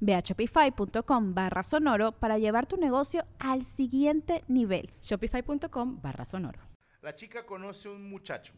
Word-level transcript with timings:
Ve 0.00 0.14
a 0.14 0.20
shopify.com 0.20 1.34
barra 1.34 1.62
sonoro 1.62 2.12
para 2.12 2.38
llevar 2.38 2.66
tu 2.66 2.76
negocio 2.76 3.24
al 3.38 3.64
siguiente 3.64 4.44
nivel. 4.48 4.90
Shopify.com 5.02 6.00
barra 6.00 6.24
sonoro. 6.24 6.60
La 7.02 7.14
chica 7.14 7.46
conoce 7.46 7.88
un 7.88 8.08
muchacho. 8.08 8.54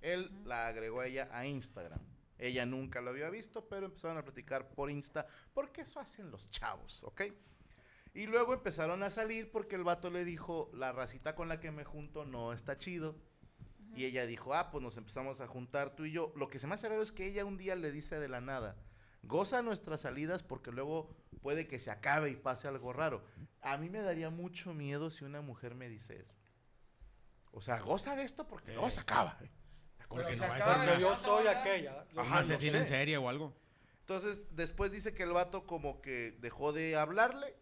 Él 0.00 0.30
la 0.44 0.68
agregó 0.68 1.00
a 1.00 1.06
ella 1.06 1.28
a 1.32 1.46
Instagram. 1.46 2.00
Ella 2.38 2.66
nunca 2.66 3.00
lo 3.00 3.10
había 3.10 3.30
visto, 3.30 3.66
pero 3.68 3.86
empezaron 3.86 4.18
a 4.18 4.24
platicar 4.24 4.68
por 4.68 4.90
Insta, 4.90 5.26
porque 5.54 5.82
eso 5.82 6.00
hacen 6.00 6.30
los 6.30 6.50
chavos, 6.50 7.02
¿ok? 7.04 7.22
Y 8.12 8.26
luego 8.26 8.54
empezaron 8.54 9.02
a 9.02 9.10
salir 9.10 9.50
porque 9.50 9.76
el 9.76 9.84
vato 9.84 10.10
le 10.10 10.24
dijo, 10.24 10.70
la 10.74 10.92
racita 10.92 11.34
con 11.34 11.48
la 11.48 11.60
que 11.60 11.70
me 11.70 11.84
junto 11.84 12.24
no 12.24 12.52
está 12.52 12.76
chido. 12.78 13.14
Y 13.94 14.04
ella 14.04 14.26
dijo, 14.26 14.54
ah, 14.54 14.70
pues 14.70 14.82
nos 14.82 14.96
empezamos 14.96 15.40
a 15.40 15.46
juntar 15.46 15.94
tú 15.94 16.04
y 16.04 16.12
yo. 16.12 16.32
Lo 16.36 16.48
que 16.48 16.58
se 16.58 16.66
me 16.66 16.74
hace 16.74 16.88
raro 16.88 17.02
es 17.02 17.12
que 17.12 17.26
ella 17.26 17.44
un 17.44 17.56
día 17.56 17.76
le 17.76 17.92
dice 17.92 18.18
de 18.18 18.28
la 18.28 18.40
nada, 18.40 18.76
goza 19.26 19.62
nuestras 19.62 20.02
salidas 20.02 20.42
porque 20.42 20.72
luego 20.72 21.10
puede 21.40 21.66
que 21.66 21.78
se 21.78 21.90
acabe 21.90 22.30
y 22.30 22.36
pase 22.36 22.68
algo 22.68 22.92
raro. 22.92 23.24
A 23.60 23.76
mí 23.76 23.90
me 23.90 24.00
daría 24.00 24.30
mucho 24.30 24.74
miedo 24.74 25.10
si 25.10 25.24
una 25.24 25.40
mujer 25.40 25.74
me 25.74 25.88
dice 25.88 26.18
eso. 26.18 26.34
O 27.52 27.60
sea, 27.60 27.78
goza 27.80 28.16
de 28.16 28.22
esto 28.22 28.46
porque 28.46 28.72
luego 28.72 28.90
se 28.90 29.00
acaba. 29.00 29.38
Porque, 30.08 30.36
no 30.36 30.98
yo 30.98 31.16
soy 31.16 31.48
aquella. 31.48 32.06
Ajá, 32.16 32.42
no 32.42 32.54
asesina 32.54 32.78
en 32.78 32.86
serie 32.86 33.16
o 33.16 33.28
algo. 33.28 33.54
Entonces, 34.00 34.44
después 34.54 34.92
dice 34.92 35.14
que 35.14 35.24
el 35.24 35.32
vato 35.32 35.66
como 35.66 36.00
que 36.00 36.36
dejó 36.40 36.72
de 36.72 36.96
hablarle 36.96 37.56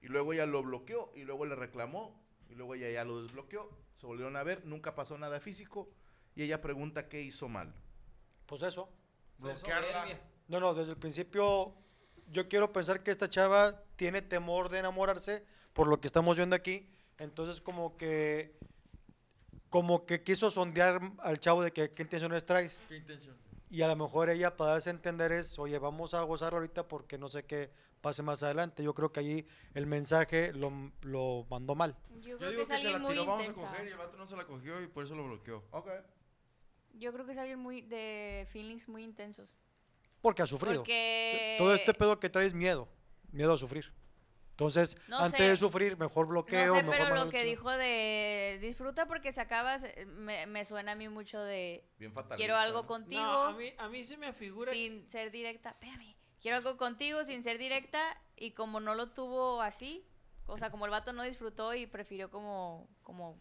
y 0.00 0.08
luego 0.08 0.32
ella 0.32 0.46
lo 0.46 0.62
bloqueó 0.62 1.12
y 1.14 1.22
luego 1.22 1.46
le 1.46 1.54
reclamó 1.54 2.20
y 2.48 2.54
luego 2.54 2.74
ella 2.74 2.90
ya 2.90 3.04
lo 3.04 3.22
desbloqueó. 3.22 3.70
Se 3.92 4.06
volvieron 4.06 4.36
a 4.36 4.42
ver, 4.42 4.64
nunca 4.64 4.94
pasó 4.94 5.16
nada 5.18 5.38
físico 5.38 5.88
y 6.34 6.42
ella 6.42 6.60
pregunta 6.60 7.08
qué 7.08 7.22
hizo 7.22 7.48
mal. 7.48 7.74
Pues 8.46 8.62
eso. 8.62 8.92
Bloquearla. 9.38 10.18
No, 10.48 10.60
no, 10.60 10.74
desde 10.74 10.92
el 10.92 10.98
principio 10.98 11.74
yo 12.32 12.48
quiero 12.48 12.72
pensar 12.72 13.02
que 13.02 13.10
esta 13.10 13.30
chava 13.30 13.82
tiene 13.96 14.22
temor 14.22 14.68
de 14.68 14.78
enamorarse 14.78 15.44
por 15.72 15.88
lo 15.88 16.00
que 16.00 16.06
estamos 16.06 16.36
viendo 16.36 16.56
aquí. 16.56 16.88
Entonces 17.18 17.60
como 17.60 17.96
que 17.96 18.54
como 19.70 20.06
que 20.06 20.22
quiso 20.22 20.50
sondear 20.50 21.00
al 21.18 21.38
chavo 21.40 21.62
de 21.62 21.72
que 21.72 21.90
qué 21.90 22.02
intenciones 22.02 22.46
traes. 22.46 22.78
¿Qué 22.88 22.96
intención? 22.96 23.36
Y 23.68 23.82
a 23.82 23.88
lo 23.88 23.96
mejor 23.96 24.30
ella 24.30 24.56
para 24.56 24.72
darse 24.72 24.90
a 24.90 24.92
entender 24.92 25.32
es, 25.32 25.58
oye, 25.58 25.78
vamos 25.78 26.14
a 26.14 26.22
gozarlo 26.22 26.58
ahorita 26.58 26.86
porque 26.86 27.18
no 27.18 27.28
sé 27.28 27.44
qué 27.44 27.70
pase 28.00 28.22
más 28.22 28.42
adelante. 28.42 28.84
Yo 28.84 28.94
creo 28.94 29.12
que 29.12 29.20
allí 29.20 29.46
el 29.74 29.86
mensaje 29.86 30.52
lo, 30.52 30.72
lo 31.02 31.46
mandó 31.50 31.74
mal. 31.74 31.96
Yo 32.20 32.30
Yo 32.30 32.38
creo 32.38 32.50
que 32.50 32.56
digo 32.56 32.62
es 32.62 32.68
que 32.68 32.74
se 32.74 32.74
alguien 32.74 32.92
la 32.92 32.98
muy 33.00 33.10
tiró, 33.10 33.26
vamos 33.26 33.48
a 33.48 33.52
coger 33.52 33.86
y 33.88 33.90
el 33.90 33.96
vato 33.96 34.16
no 34.16 34.26
se 34.28 34.36
la 34.36 34.46
cogió 34.46 34.80
y 34.80 34.86
por 34.86 35.04
eso 35.04 35.16
lo 35.16 35.24
bloqueó. 35.24 35.64
Ok. 35.72 35.88
Yo 36.94 37.12
creo 37.12 37.26
que 37.26 37.32
es 37.32 37.38
alguien 37.38 37.58
muy 37.58 37.82
de 37.82 38.46
feelings 38.50 38.88
muy 38.88 39.02
intensos. 39.02 39.58
Porque 40.20 40.42
ha 40.42 40.46
sufrido. 40.46 40.78
Porque 40.78 41.56
Todo 41.58 41.74
este 41.74 41.94
pedo 41.94 42.18
que 42.20 42.28
traes 42.30 42.54
miedo, 42.54 42.88
miedo 43.32 43.52
a 43.54 43.58
sufrir. 43.58 43.92
Entonces, 44.50 44.96
No 45.08 45.18
antes 45.18 45.38
sé. 45.38 45.48
de 45.50 45.56
sufrir, 45.58 45.98
mejor 45.98 46.26
bloqueo. 46.28 46.68
no 46.68 46.76
sé, 46.76 46.82
mejor 46.86 46.96
pero 47.08 47.24
lo 47.24 47.30
que 47.30 47.44
dijo 47.44 47.70
de 47.70 48.58
disfruta 48.62 49.06
porque 49.06 49.30
se 49.30 49.42
acaba 49.42 49.78
se- 49.78 50.06
me, 50.06 50.46
me 50.46 50.64
suena 50.64 50.92
a 50.92 50.94
mí 50.94 51.10
mucho 51.10 51.38
de 51.42 51.84
Bien 51.98 52.10
quiero 52.36 52.56
algo 52.56 52.82
¿no? 52.82 52.86
contigo 52.86 53.20
No, 53.22 53.42
a 53.44 53.52
mí, 53.52 53.72
a 53.76 53.88
mí 53.90 54.02
se 54.02 54.16
me 54.16 54.32
figura 54.32 54.72
sin 54.72 55.06
ser 55.10 55.30
directa. 55.30 55.70
Espérame. 55.70 56.16
Quiero 56.40 56.56
algo 56.56 56.78
contigo 56.78 57.22
sin 57.24 57.42
ser 57.42 57.58
directa 57.58 58.00
y 58.34 58.52
como 58.52 58.80
no 58.80 58.94
lo 58.94 59.10
tuvo 59.10 59.60
así, 59.60 60.06
o 60.46 60.56
sea, 60.58 60.70
como 60.70 60.86
el 60.86 60.90
vato 60.90 61.12
no 61.12 61.22
disfrutó 61.22 61.74
y 61.74 61.86
prefirió 61.86 62.30
como 62.30 62.88
como 63.02 63.38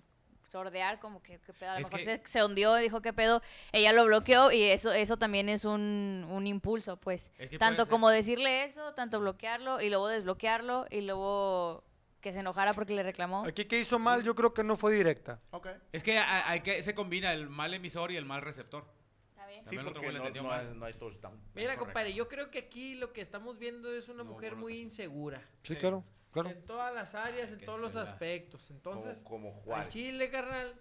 sordear, 0.49 0.99
como 0.99 1.21
que 1.21 1.39
qué 1.39 1.53
pedo, 1.53 1.71
a 1.71 1.73
lo 1.73 1.79
Es 1.79 1.85
mejor 1.91 1.99
que- 1.99 2.05
se, 2.05 2.21
se 2.25 2.43
hundió, 2.43 2.75
dijo 2.75 3.01
qué 3.01 3.13
pedo, 3.13 3.41
ella 3.71 3.93
lo 3.93 4.05
bloqueó 4.05 4.51
y 4.51 4.63
eso 4.63 4.91
eso 4.91 5.17
también 5.17 5.49
es 5.49 5.65
un, 5.65 6.25
un 6.29 6.47
impulso, 6.47 6.97
pues. 6.97 7.31
Es 7.37 7.49
que 7.49 7.57
puede 7.57 7.59
Tanto 7.59 7.87
como 7.87 8.09
decirle 8.09 8.63
eso, 8.65 8.93
tanto 8.93 9.19
bloquearlo 9.19 9.81
y 9.81 9.89
luego 9.89 10.07
desbloquearlo 10.07 10.85
y 10.91 11.01
luego 11.01 11.83
que 12.21 12.33
se 12.33 12.39
enojara 12.39 12.73
porque 12.73 12.95
le 12.95 13.03
reclamó. 13.03 13.45
Aquí 13.45 13.65
que 13.65 13.79
hizo 13.79 13.99
mal, 13.99 14.23
yo 14.23 14.33
creo 14.33 14.53
que 14.53 14.63
no 14.63 14.75
fue 14.75 14.93
directa. 14.93 15.39
Ok. 15.51 15.67
Es 15.91 16.01
que 16.03 16.17
hay, 16.17 16.41
hay 16.45 16.61
que 16.61 16.81
se 16.81 16.95
combina 16.95 17.31
el 17.33 17.49
mal 17.49 17.73
emisor 17.73 18.11
y 18.11 18.17
el 18.17 18.25
mal 18.25 18.41
receptor. 18.41 18.85
Está 19.29 19.45
bien. 19.45 19.59
Sí, 19.59 19.75
También 19.75 19.81
el 19.81 19.87
otro 19.87 20.01
porque 20.01 20.05
güey 20.07 20.13
le 20.13 20.19
no, 20.19 20.25
entendió 20.27 20.41
no 20.43 20.49
mal. 20.49 20.67
hay, 20.67 20.75
no 20.75 20.85
hay 20.85 20.93
touchdown. 20.93 21.39
Mira, 21.53 21.77
compadre, 21.77 22.13
yo 22.15 22.27
creo 22.27 22.49
que 22.49 22.57
aquí 22.59 22.95
lo 22.95 23.13
que 23.13 23.21
estamos 23.21 23.59
viendo 23.59 23.93
es 23.93 24.09
una 24.09 24.23
No, 24.23 24.31
mujer 24.31 24.55
muy 24.55 24.79
insegura. 24.79 25.39
Sí, 25.61 25.73
Sí. 25.73 25.79
claro, 25.79 26.03
claro. 26.43 26.49
En 26.57 26.65
todas 26.65 26.93
las 26.93 27.15
áreas, 27.15 27.51
en 27.51 27.59
todos 27.65 27.79
los 27.79 27.95
aspectos. 27.95 28.69
Entonces, 28.71 29.19
como, 29.23 29.61
como 29.61 29.75
al 29.75 29.87
chile, 29.87 30.29
carnal, 30.29 30.79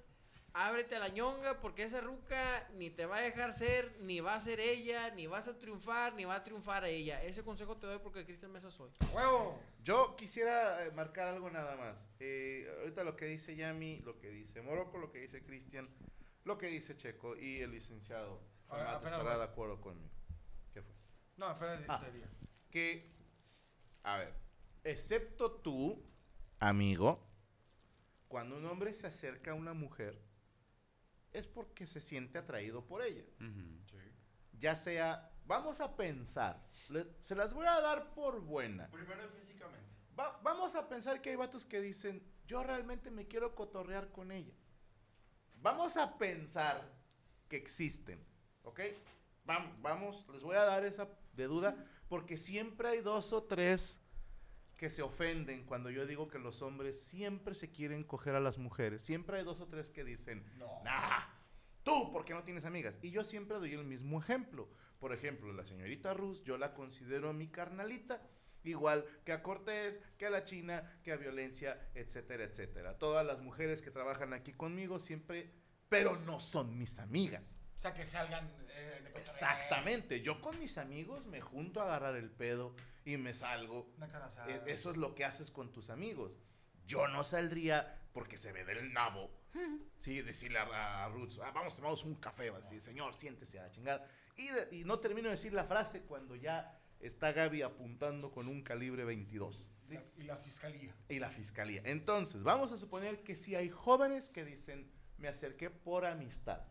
ábrete 0.52 0.94
a 0.94 1.00
la 1.00 1.08
ñonga 1.08 1.60
porque 1.60 1.82
esa 1.82 2.00
ruca 2.00 2.68
ni 2.74 2.88
te 2.90 3.06
va 3.06 3.16
a 3.16 3.20
dejar 3.20 3.54
ser, 3.54 3.96
ni 4.00 4.20
va 4.20 4.34
a 4.34 4.40
ser 4.40 4.60
ella, 4.60 5.10
ni 5.10 5.26
vas 5.26 5.48
a 5.48 5.58
triunfar, 5.58 6.14
ni 6.14 6.24
va 6.24 6.36
a 6.36 6.44
triunfar 6.44 6.84
a 6.84 6.88
ella. 6.88 7.22
Ese 7.22 7.42
consejo 7.42 7.76
te 7.76 7.86
doy 7.86 7.98
porque 7.98 8.24
Cristian 8.24 8.52
Mesa 8.52 8.70
soy. 8.70 8.90
¡Huevo! 9.16 9.60
Yo 9.82 10.14
quisiera 10.16 10.84
eh, 10.86 10.92
marcar 10.92 11.28
algo 11.28 11.50
nada 11.50 11.76
más. 11.76 12.08
Eh, 12.20 12.72
ahorita 12.80 13.02
lo 13.04 13.16
que 13.16 13.26
dice 13.26 13.56
Yami, 13.56 13.98
lo 14.00 14.18
que 14.18 14.30
dice 14.30 14.62
Morocco, 14.62 14.98
lo 14.98 15.10
que 15.10 15.18
dice 15.18 15.42
Cristian, 15.42 15.88
lo 16.44 16.56
que 16.56 16.66
dice 16.66 16.96
Checo 16.96 17.36
y 17.36 17.60
el 17.60 17.72
licenciado 17.72 18.40
espera, 18.70 19.00
estará 19.02 19.38
de 19.38 19.44
acuerdo 19.44 19.80
conmigo. 19.80 20.14
¿Qué 20.72 20.82
fue? 20.82 20.94
No, 21.36 21.50
espera, 21.50 21.80
Ah. 21.88 22.00
Que, 22.70 23.12
a 24.02 24.18
ver, 24.18 24.34
excepto 24.84 25.50
tú, 25.52 26.02
amigo, 26.60 27.26
cuando 28.28 28.56
un 28.56 28.66
hombre 28.66 28.92
se 28.94 29.06
acerca 29.06 29.52
a 29.52 29.54
una 29.54 29.74
mujer, 29.74 30.20
es 31.32 31.46
porque 31.46 31.86
se 31.86 32.00
siente 32.00 32.38
atraído 32.38 32.84
por 32.86 33.02
ella. 33.02 33.24
Ya 34.58 34.76
sea, 34.76 35.32
vamos 35.46 35.80
a 35.80 35.96
pensar, 35.96 36.64
le- 36.88 37.06
se 37.20 37.34
las 37.34 37.54
voy 37.54 37.66
a 37.66 37.80
dar 37.80 38.14
por 38.14 38.40
buena. 38.40 38.88
Primero 38.90 39.28
físicamente. 39.30 39.84
Va- 40.18 40.38
vamos 40.42 40.74
a 40.76 40.88
pensar 40.88 41.20
que 41.20 41.30
hay 41.30 41.36
vatos 41.36 41.66
que 41.66 41.80
dicen, 41.80 42.22
yo 42.46 42.62
realmente 42.62 43.10
me 43.10 43.26
quiero 43.26 43.54
cotorrear 43.54 44.10
con 44.12 44.30
ella. 44.30 44.52
Vamos 45.56 45.96
a 45.96 46.16
pensar 46.18 46.88
que 47.48 47.56
existen, 47.56 48.24
¿ok? 48.62 48.80
Vam- 49.46 49.74
vamos, 49.82 50.24
les 50.32 50.42
voy 50.42 50.56
a 50.56 50.64
dar 50.64 50.84
esa 50.84 51.08
de 51.32 51.44
duda, 51.46 51.74
porque 52.08 52.36
siempre 52.36 52.88
hay 52.88 53.00
dos 53.00 53.32
o 53.32 53.42
tres 53.42 54.00
que 54.76 54.90
se 54.90 55.02
ofenden 55.02 55.64
cuando 55.64 55.90
yo 55.90 56.06
digo 56.06 56.28
que 56.28 56.38
los 56.38 56.62
hombres 56.62 57.00
siempre 57.00 57.54
se 57.54 57.70
quieren 57.70 58.04
coger 58.04 58.34
a 58.34 58.40
las 58.40 58.58
mujeres. 58.58 59.02
Siempre 59.02 59.38
hay 59.38 59.44
dos 59.44 59.60
o 59.60 59.66
tres 59.68 59.90
que 59.90 60.04
dicen, 60.04 60.44
No. 60.56 60.82
nah, 60.84 61.20
tú, 61.82 62.10
porque 62.12 62.34
no 62.34 62.42
tienes 62.44 62.64
amigas? 62.64 62.98
Y 63.02 63.10
yo 63.10 63.22
siempre 63.24 63.58
doy 63.58 63.72
el 63.74 63.84
mismo 63.84 64.20
ejemplo. 64.20 64.68
Por 64.98 65.12
ejemplo, 65.12 65.52
la 65.52 65.64
señorita 65.64 66.14
Rus, 66.14 66.42
yo 66.44 66.58
la 66.58 66.74
considero 66.74 67.32
mi 67.32 67.48
carnalita, 67.48 68.22
igual 68.62 69.04
que 69.24 69.32
a 69.32 69.42
Cortés, 69.42 70.00
que 70.16 70.26
a 70.26 70.30
la 70.30 70.44
China, 70.44 70.98
que 71.02 71.12
a 71.12 71.16
Violencia, 71.16 71.78
etcétera, 71.94 72.44
etcétera. 72.44 72.98
Todas 72.98 73.24
las 73.24 73.40
mujeres 73.40 73.82
que 73.82 73.90
trabajan 73.90 74.32
aquí 74.32 74.52
conmigo 74.52 74.98
siempre, 74.98 75.52
pero 75.88 76.16
no 76.20 76.40
son 76.40 76.78
mis 76.78 76.98
amigas. 76.98 77.58
O 77.76 77.80
sea, 77.80 77.92
que 77.92 78.06
salgan 78.06 78.50
eh, 78.70 79.00
de. 79.04 79.10
Exactamente. 79.20 80.22
Yo 80.22 80.40
con 80.40 80.58
mis 80.58 80.78
amigos 80.78 81.26
me 81.26 81.40
junto 81.42 81.80
a 81.80 81.84
agarrar 81.84 82.16
el 82.16 82.30
pedo 82.30 82.74
y 83.04 83.16
me 83.16 83.32
salgo. 83.34 83.92
Una. 83.96 84.06
E- 84.48 84.72
Eso 84.72 84.90
es 84.90 84.96
lo 84.96 85.14
que 85.14 85.24
haces 85.24 85.50
con 85.50 85.72
tus 85.72 85.90
amigos. 85.90 86.38
Yo 86.86 87.08
no 87.08 87.24
saldría 87.24 88.00
porque 88.12 88.36
se 88.36 88.52
ve 88.52 88.64
del 88.64 88.92
nabo. 88.92 89.30
Sí, 89.98 90.20
decirle 90.22 90.58
a, 90.58 91.04
a 91.04 91.08
Roots, 91.08 91.38
"Ah, 91.42 91.52
vamos, 91.52 91.76
tomamos 91.76 92.04
un 92.04 92.16
café. 92.16 92.50
Va 92.50 92.58
a 92.58 92.60
decir, 92.60 92.80
señor, 92.80 93.14
siéntese 93.14 93.58
a 93.60 93.64
la 93.64 93.70
chingada. 93.70 94.06
Y, 94.36 94.48
de- 94.48 94.68
y 94.80 94.84
no 94.84 94.98
termino 94.98 95.28
de 95.28 95.32
decir 95.36 95.52
la 95.52 95.64
frase 95.64 96.02
cuando 96.02 96.34
ya 96.34 96.76
está 97.00 97.32
Gaby 97.32 97.62
apuntando 97.62 98.32
con 98.32 98.48
un 98.48 98.62
calibre 98.62 99.04
22. 99.04 99.68
¿sí? 99.88 99.94
La- 99.94 100.04
Y 100.16 100.22
la 100.24 100.36
fiscalía. 100.38 100.94
Y 101.08 101.18
la 101.20 101.30
fiscalía. 101.30 101.82
Entonces, 101.84 102.42
vamos 102.42 102.72
a 102.72 102.78
suponer 102.78 103.22
que 103.22 103.36
si 103.36 103.54
hay 103.54 103.70
jóvenes 103.70 104.28
que 104.28 104.44
dicen, 104.44 104.90
me 105.18 105.28
acerqué 105.28 105.70
por 105.70 106.04
amistad. 106.04 106.62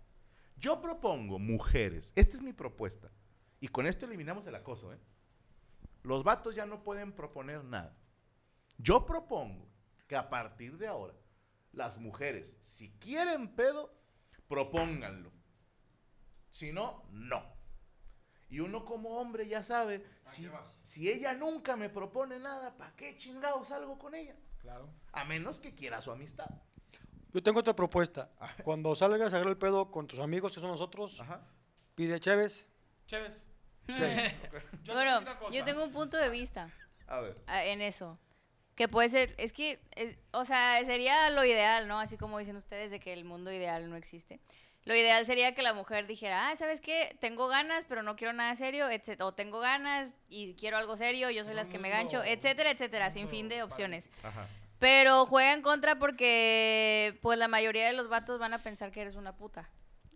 Yo 0.58 0.82
propongo, 0.82 1.40
mujeres, 1.40 2.12
esta 2.16 2.36
es 2.38 2.42
mi 2.44 2.54
propuesta, 2.54 3.10
y 3.60 3.68
con 3.70 3.86
esto 3.88 4.06
eliminamos 4.06 4.46
el 4.48 4.56
acoso, 4.56 4.92
¿eh? 4.94 4.98
Los 6.04 6.24
vatos 6.24 6.56
ya 6.56 6.66
no 6.66 6.84
pueden 6.84 7.14
proponer 7.14 7.64
nada. 7.64 7.98
Yo 8.78 9.06
propongo 9.06 9.68
que 10.08 10.16
a 10.16 10.30
partir 10.30 10.78
de 10.78 10.88
ahora, 10.88 11.14
las 11.72 11.98
mujeres, 11.98 12.58
si 12.60 12.92
quieren 13.00 13.56
pedo, 13.56 13.94
propónganlo. 14.48 15.32
Si 16.50 16.72
no, 16.72 17.04
no. 17.10 17.44
Y 18.50 18.60
uno 18.60 18.86
como 18.86 19.18
hombre 19.18 19.48
ya 19.48 19.64
sabe, 19.64 20.06
si, 20.26 20.48
si 20.84 21.10
ella 21.10 21.34
nunca 21.34 21.76
me 21.76 21.90
propone 21.90 22.38
nada, 22.38 22.78
¿para 22.78 22.96
qué 22.96 23.18
chingados 23.18 23.70
salgo 23.70 23.98
con 23.98 24.14
ella? 24.14 24.36
Claro. 24.60 24.90
A 25.12 25.26
menos 25.26 25.58
que 25.58 25.74
quiera 25.74 26.02
su 26.02 26.12
amistad. 26.12 26.50
Yo 27.34 27.42
tengo 27.42 27.62
otra 27.62 27.76
propuesta. 27.76 28.32
Cuando 28.64 28.94
salgas 28.96 29.34
a 29.34 29.38
agarrar 29.38 29.54
el 29.54 29.58
pedo 29.58 29.90
con 29.90 30.06
tus 30.06 30.20
amigos, 30.20 30.54
que 30.54 30.60
son 30.60 30.70
nosotros, 30.70 31.20
Ajá. 31.20 31.42
pide 31.96 32.20
Chévez. 32.20 32.68
Chévez. 33.08 33.44
Chévez. 33.88 34.34
Yo 34.84 34.94
bueno, 34.94 35.22
yo 35.52 35.64
tengo 35.64 35.84
un 35.86 35.92
punto 35.94 36.18
de 36.18 36.30
vista 36.30 36.70
A 37.08 37.20
ver. 37.22 37.38
ah, 37.48 37.64
en 37.64 37.82
eso. 37.82 38.20
Que 38.76 38.88
puede 38.88 39.08
ser, 39.10 39.34
es 39.38 39.54
que, 39.54 39.80
es- 39.96 40.18
o 40.32 40.44
sea, 40.46 40.84
sería 40.84 41.30
lo 41.30 41.46
ideal, 41.46 41.88
¿no? 41.88 42.00
Así 42.00 42.18
como 42.18 42.40
dicen 42.40 42.56
ustedes 42.58 42.92
de 42.92 43.00
que 43.00 43.14
el 43.14 43.24
mundo 43.24 43.52
ideal 43.52 43.90
no 43.90 43.96
existe. 43.96 44.40
Lo 44.86 44.94
ideal 44.96 45.26
sería 45.26 45.54
que 45.56 45.62
la 45.62 45.74
mujer 45.74 46.08
dijera, 46.08 46.50
ah, 46.50 46.56
¿sabes 46.58 46.82
qué? 46.82 47.16
Tengo 47.22 47.48
ganas, 47.48 47.86
pero 47.88 48.04
no 48.04 48.18
quiero 48.18 48.34
nada 48.34 48.54
serio, 48.56 48.90
etc. 48.90 49.22
O 49.22 49.34
tengo 49.34 49.60
ganas 49.60 50.16
y 50.28 50.56
quiero 50.56 50.76
algo 50.78 50.98
serio, 50.98 51.30
yo 51.30 51.46
soy 51.46 51.54
las 51.54 51.70
que 51.70 51.80
me 51.80 51.90
gancho, 51.90 52.22
etcétera, 52.24 52.72
etcétera, 52.72 53.10
sin 53.10 53.30
fin 53.30 53.48
de 53.48 53.64
opciones. 53.64 54.10
Ajá. 54.24 54.46
Pero 54.80 55.26
juega 55.26 55.54
en 55.54 55.62
contra 55.62 55.98
porque, 55.98 57.18
pues, 57.22 57.38
la 57.40 57.48
mayoría 57.48 57.86
de 57.88 57.94
los 57.94 58.10
vatos 58.10 58.40
van 58.40 58.54
a 58.54 58.60
pensar 58.60 58.92
que 58.92 59.00
eres 59.02 59.16
una 59.16 59.34
puta. 59.38 59.70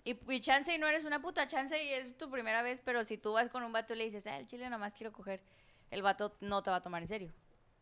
Y, 0.07 0.17
y 0.33 0.39
chance 0.39 0.73
y 0.73 0.77
no 0.77 0.87
eres 0.87 1.03
una 1.03 1.21
puta, 1.21 1.47
chance 1.47 1.81
y 1.83 1.89
es 1.91 2.17
tu 2.17 2.29
primera 2.31 2.61
vez, 2.61 2.81
pero 2.83 3.03
si 3.03 3.17
tú 3.17 3.33
vas 3.33 3.49
con 3.49 3.61
un 3.63 3.73
vato 3.73 3.93
y 3.93 3.97
le 3.97 4.05
dices, 4.05 4.25
ah, 4.27 4.37
el 4.39 4.45
chile 4.45 4.69
nomás 4.69 4.93
quiero 4.93 5.11
coger, 5.11 5.41
el 5.91 6.01
vato 6.01 6.33
no 6.39 6.63
te 6.63 6.69
va 6.69 6.77
a 6.77 6.81
tomar 6.81 7.01
en 7.01 7.09
serio. 7.09 7.33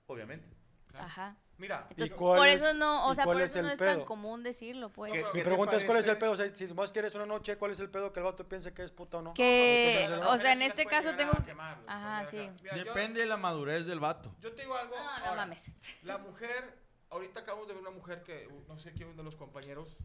Obviamente. 0.08 0.50
Claro. 0.90 1.06
Ajá. 1.06 1.36
Mira, 1.60 1.86
Entonces, 1.92 2.16
cuál 2.18 2.38
por 2.40 2.48
es- 2.48 2.62
eso 2.64 2.74
no, 2.74 3.08
o 3.08 3.14
sea, 3.14 3.26
por 3.26 3.40
es 3.40 3.52
eso 3.52 3.60
el 3.60 3.66
no 3.68 3.72
es 3.72 3.78
pedo? 3.80 3.96
tan 3.98 4.06
común 4.06 4.42
decirlo, 4.44 4.90
pues. 4.90 5.14
¿Qué- 5.14 5.24
Mi 5.36 5.42
pregunta 5.44 5.78
es 5.78 5.84
cuál 5.84 6.00
es 6.00 6.08
el 6.08 6.18
pedo. 6.18 6.32
O 6.32 6.36
sea, 6.36 6.50
si 6.54 6.66
nomás 6.66 6.92
quieres 6.92 7.14
una 7.14 7.26
noche, 7.28 7.58
¿cuál 7.58 7.72
es 7.72 7.80
el 7.80 7.90
pedo 7.92 8.12
que 8.12 8.20
el 8.22 8.24
vato 8.26 8.48
piense 8.50 8.74
que 8.74 8.82
es 8.84 8.92
puta 8.92 9.20
o 9.20 9.22
no? 9.22 9.34
Que, 9.36 10.10
o 10.28 10.38
sea, 10.40 10.54
en 10.54 10.64
este 10.64 10.86
caso 10.88 11.16
tengo... 11.16 11.32
a 11.34 11.46
quemar, 11.46 11.78
Ajá, 11.86 12.26
sí. 12.26 12.50
Mira, 12.64 12.76
yo- 12.76 12.84
Depende 12.86 13.22
de 13.22 13.28
la 13.28 13.38
madurez 13.38 13.86
del 13.86 14.00
vato. 14.00 14.34
Yo 14.42 14.52
te 14.54 14.64
digo 14.64 14.76
algo. 14.76 14.96
No, 14.96 15.04
no 15.04 15.10
ahora, 15.26 15.36
mames. 15.46 15.64
La 16.02 16.18
mujer, 16.18 16.76
ahorita 17.12 17.42
acabamos 17.42 17.68
de 17.68 17.74
ver 17.76 17.82
una 17.84 17.92
mujer 17.92 18.24
que, 18.24 18.50
no 18.68 18.78
sé 18.80 18.92
quién 18.94 19.16
de 19.16 19.24
los 19.24 19.36
compañeros, 19.36 19.96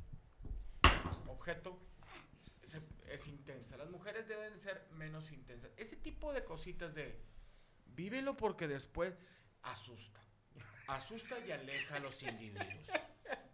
objeto, 1.27 1.79
se- 2.71 2.83
es 3.09 3.27
intensa. 3.27 3.77
Las 3.77 3.91
mujeres 3.91 4.29
deben 4.29 4.59
ser 4.59 4.87
menos 4.93 5.33
intensas. 5.33 5.71
Ese 5.77 5.97
tipo 5.97 6.33
de 6.33 6.45
cositas 6.45 6.95
de, 6.95 7.21
vívelo 7.95 8.37
porque 8.37 8.69
después 8.69 9.15
asusta. 9.63 10.21
Asusta 10.87 11.39
y 11.47 11.53
aleja 11.53 11.97
a 11.97 12.01
los 12.01 12.23
individuos. 12.23 12.67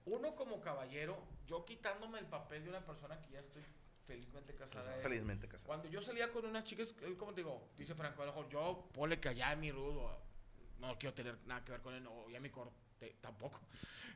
Uno 0.07 0.37
como 0.37 0.61
caballero, 0.61 1.19
yo 1.47 1.65
quitándome 1.65 2.19
el 2.19 2.27
papel 2.27 2.63
de 2.63 2.71
una 2.71 2.85
persona 2.85 3.21
que 3.21 3.31
ya 3.33 3.41
estoy 3.41 3.63
felizmente 4.07 4.55
casada. 4.55 4.93
Felizmente 5.03 5.49
casado. 5.49 5.67
cuando 5.67 5.89
yo 5.89 6.01
salía 6.01 6.31
con 6.31 6.47
unas 6.47 6.65
chicas, 6.65 6.95
como 7.19 7.35
te 7.35 7.41
digo, 7.41 7.69
dice 7.77 7.95
Franco, 7.95 8.23
a 8.23 8.27
lo 8.27 8.33
mejor 8.33 8.49
yo 8.49 8.89
ponle 8.93 9.19
que 9.19 9.29
allá 9.31 9.55
mi 9.57 9.73
rudo, 9.73 10.17
no 10.79 10.97
quiero 10.97 11.13
tener 11.15 11.37
nada 11.47 11.65
que 11.65 11.73
ver 11.73 11.83
con 11.83 11.93
él, 11.95 12.05
no, 12.05 12.31
ya 12.31 12.39
mi 12.39 12.51
corte 12.51 13.17
tampoco. 13.21 13.61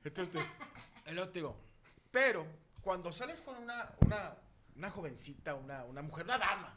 Entonces, 0.05 0.43
que 1.05 1.12
te 1.12 1.31
digo. 1.32 1.56
Pero 2.11 2.47
cuando 2.82 3.12
sales 3.12 3.43
con 3.43 3.56
una, 3.56 3.91
una, 4.06 4.37
una 4.81 4.91
jovencita, 4.91 5.55
una, 5.55 5.85
una 5.85 6.00
mujer, 6.00 6.25
una 6.25 6.38
dama, 6.38 6.75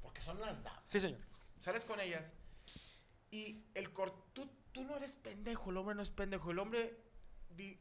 porque 0.00 0.20
son 0.22 0.40
las 0.40 0.62
damas, 0.62 0.80
Sí, 0.84 1.00
señor. 1.00 1.20
sales 1.60 1.84
con 1.84 1.98
ellas 2.00 2.32
y 3.32 3.64
el 3.74 3.92
cor 3.92 4.14
tú, 4.32 4.48
tú 4.72 4.84
no 4.84 4.96
eres 4.96 5.14
pendejo, 5.14 5.70
el 5.70 5.76
hombre 5.78 5.96
no 5.96 6.02
es 6.02 6.10
pendejo, 6.10 6.52
el 6.52 6.60
hombre, 6.60 6.96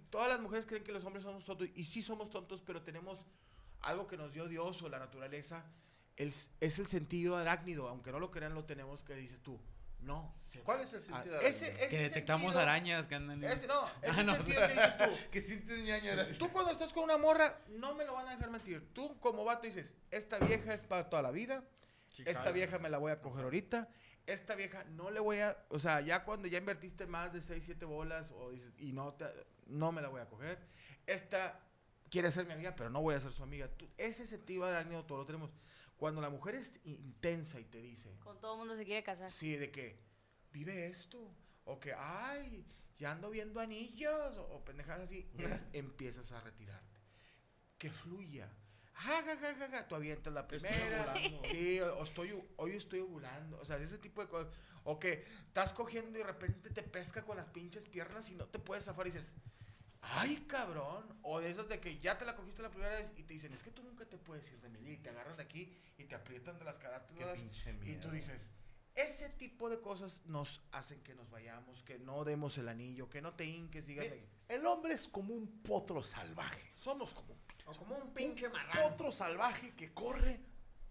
todas 0.10 0.28
las 0.28 0.39
mujeres 0.39 0.66
creen 0.66 0.84
que 0.84 0.92
los 0.92 1.06
hombres 1.06 1.24
somos 1.24 1.45
tontos 1.45 1.69
y 1.75 1.86
sí 1.86 2.01
somos 2.01 2.31
tontos, 2.31 2.62
pero 2.66 2.81
tenemos 2.81 3.19
algo 3.81 4.07
que 4.07 4.18
nos 4.18 4.34
dio 4.34 4.48
Dios 4.48 4.81
o 4.81 4.89
la 4.89 4.98
naturaleza, 4.98 5.63
el 6.16 6.30
es 6.30 6.80
el 6.80 6.88
sentido 6.88 7.38
arácnido, 7.38 7.88
aunque 7.88 8.12
no 8.12 8.19
lo 8.19 8.31
crean, 8.31 8.56
lo 8.56 8.66
tenemos 8.66 9.04
que 9.04 9.13
dices 9.13 9.40
tú. 9.42 9.60
No. 10.07 10.36
¿Cuál 10.63 10.80
es 10.81 10.94
el 10.94 11.00
ah, 11.00 11.04
sentido 11.04 11.42
ese- 11.42 11.65
arácnido? 11.65 11.86
ese 11.86 11.89
Que 11.89 11.98
detectamos 12.04 12.42
sentido- 12.44 12.62
arañas 12.62 13.07
que 13.07 13.15
andan 13.15 13.44
en... 13.44 13.51
Ese, 13.51 13.68
no, 13.68 13.86
ese 14.01 14.21
Ah, 14.21 14.24
no. 14.24 14.36
sentido 14.36 14.62
que 14.62 14.74
dices 14.74 14.98
tú. 14.98 15.09
que 15.31 15.42
sientes 15.42 15.80
ñañaras. 15.83 16.38
Tú 16.38 16.50
cuando 16.51 16.71
estás 16.71 16.94
con 16.94 17.04
una 17.04 17.18
morra, 17.18 17.59
no 17.68 17.94
me 17.94 18.06
lo 18.06 18.13
van 18.13 18.27
a 18.27 18.31
dejar 18.31 18.50
mentir. 18.50 18.92
Tú 18.94 19.19
como 19.19 19.44
vato 19.45 19.68
dices, 19.68 19.95
esta 20.09 20.39
vieja 20.39 20.74
es 20.74 20.83
para 20.83 21.09
toda 21.09 21.21
la 21.21 21.31
vida. 21.31 21.63
esta 22.25 22.51
vieja 22.51 22.80
me 22.80 22.89
la 22.89 22.98
voy 22.98 23.12
a 23.12 23.21
coger 23.21 23.44
ahorita. 23.44 23.88
Esta 24.25 24.56
vieja 24.56 24.83
no 24.86 25.12
le 25.12 25.19
voy 25.19 25.39
a... 25.39 25.57
O 25.69 25.80
sea, 25.80 26.01
ya 26.01 26.24
cuando 26.24 26.48
ya 26.48 26.57
invertiste 26.57 27.06
más 27.06 27.31
de 27.33 27.42
6, 27.42 27.63
7 27.65 27.86
bolas 27.86 28.31
o 28.31 28.50
dices, 28.51 28.74
y 28.77 28.92
no, 28.94 29.13
te- 29.13 29.25
no 29.68 29.92
me 29.92 30.01
la 30.01 30.07
voy 30.09 30.21
a 30.21 30.25
coger. 30.25 30.59
Esta 31.06 31.59
quiere 32.09 32.31
ser 32.31 32.45
mi 32.45 32.54
amiga, 32.54 32.74
pero 32.75 32.89
no 32.89 33.01
voy 33.01 33.15
a 33.15 33.19
ser 33.19 33.31
su 33.31 33.44
amiga. 33.44 33.68
Tú, 33.68 33.88
ese 33.98 34.25
sentido 34.25 34.65
arácnido 34.65 35.06
todo 35.06 35.19
lo 35.19 35.25
tenemos. 35.25 35.51
Cuando 35.97 36.21
la 36.21 36.29
mujer 36.29 36.55
es 36.55 36.79
intensa 36.85 37.59
y 37.59 37.65
te 37.65 37.81
dice, 37.81 38.15
Con 38.23 38.39
todo 38.39 38.53
el 38.53 38.59
mundo 38.59 38.75
se 38.75 38.85
quiere 38.85 39.03
casar. 39.03 39.31
Sí, 39.31 39.55
de 39.55 39.71
que 39.71 39.99
vive 40.51 40.88
esto. 40.88 41.33
O 41.65 41.79
que, 41.79 41.94
ay, 41.97 42.65
ya 42.97 43.11
ando 43.11 43.29
viendo 43.29 43.59
anillos. 43.59 44.38
O, 44.38 44.44
o 44.57 44.63
pendejadas 44.65 45.03
así. 45.03 45.29
es- 45.38 45.65
empiezas 45.73 46.31
a 46.31 46.39
retirarte. 46.41 46.99
Que 47.77 47.89
fluya. 47.89 48.47
Ja, 48.94 49.21
ja, 49.23 49.38
ja, 49.38 49.55
ja, 49.55 49.69
ja, 49.69 49.88
Tú 49.88 49.95
avientas 49.95 50.33
la 50.33 50.47
primera. 50.47 51.13
Sí, 51.51 51.79
o, 51.81 51.97
o 51.99 52.03
estoy, 52.03 52.44
hoy 52.57 52.71
estoy 52.75 52.99
ovulando. 52.99 53.59
O 53.59 53.65
sea, 53.65 53.77
ese 53.77 53.97
tipo 53.97 54.21
de 54.21 54.29
cosas. 54.29 54.51
O 54.83 54.99
que 54.99 55.25
estás 55.47 55.73
cogiendo 55.73 56.11
y 56.11 56.21
de 56.21 56.23
repente 56.23 56.69
te 56.69 56.81
pesca 56.83 57.23
con 57.25 57.38
las 57.38 57.47
pinches 57.47 57.83
piernas 57.85 58.29
y 58.29 58.35
no 58.35 58.45
te 58.47 58.57
puedes 58.59 58.85
zafar 58.85 59.05
y 59.07 59.11
dices, 59.11 59.33
ay, 60.01 60.45
cabrón. 60.47 61.17
O 61.23 61.39
de 61.39 61.49
esas 61.51 61.67
de 61.67 61.79
que 61.79 61.97
ya 61.97 62.17
te 62.17 62.25
la 62.25 62.35
cogiste 62.35 62.61
la 62.61 62.69
primera 62.69 62.91
vez 62.95 63.13
y 63.17 63.23
te 63.23 63.33
dicen, 63.33 63.53
es 63.53 63.63
que 63.63 63.71
tú 63.71 63.83
nunca 63.83 64.05
te 64.05 64.17
puedes 64.17 64.49
ir 64.51 64.59
de 64.61 64.69
mi 64.69 64.79
vida. 64.79 64.94
Y 64.94 64.97
te 64.97 65.09
agarras 65.09 65.38
de 65.38 65.44
aquí 65.44 65.75
y 65.97 66.05
te 66.05 66.15
aprietan 66.15 66.57
de 66.59 66.65
las 66.65 66.79
carátulas. 66.79 67.38
Y 67.85 67.95
tú 67.97 68.09
dices, 68.11 68.51
ese 68.95 69.29
tipo 69.29 69.69
de 69.69 69.79
cosas 69.79 70.21
nos 70.25 70.61
hacen 70.71 71.01
que 71.03 71.13
nos 71.13 71.29
vayamos, 71.29 71.83
que 71.83 71.99
no 71.99 72.23
demos 72.23 72.57
el 72.57 72.67
anillo, 72.67 73.09
que 73.09 73.21
no 73.21 73.33
te 73.33 73.45
hinques, 73.45 73.85
díganle. 73.85 74.17
Eh, 74.17 74.29
El 74.49 74.65
hombre 74.65 74.94
es 74.94 75.07
como 75.07 75.33
un 75.33 75.61
potro 75.61 76.01
salvaje. 76.01 76.71
Somos 76.75 77.13
como 77.13 77.35
O 77.65 77.73
como 77.75 77.95
un 77.95 78.13
pinche 78.13 78.47
Un 78.47 78.53
marrano. 78.53 78.89
potro 78.89 79.11
salvaje 79.11 79.75
que 79.75 79.94
corre 79.94 80.39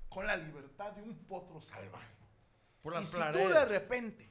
con 0.09 0.27
la 0.27 0.37
libertad 0.37 0.93
de 0.93 1.03
un 1.03 1.17
potro 1.27 1.61
salvaje. 1.61 2.15
Por 2.83 2.93
y 2.93 2.97
las 2.97 3.09
si 3.09 3.17
tú 3.33 3.49
de 3.49 3.65
repente 3.65 4.31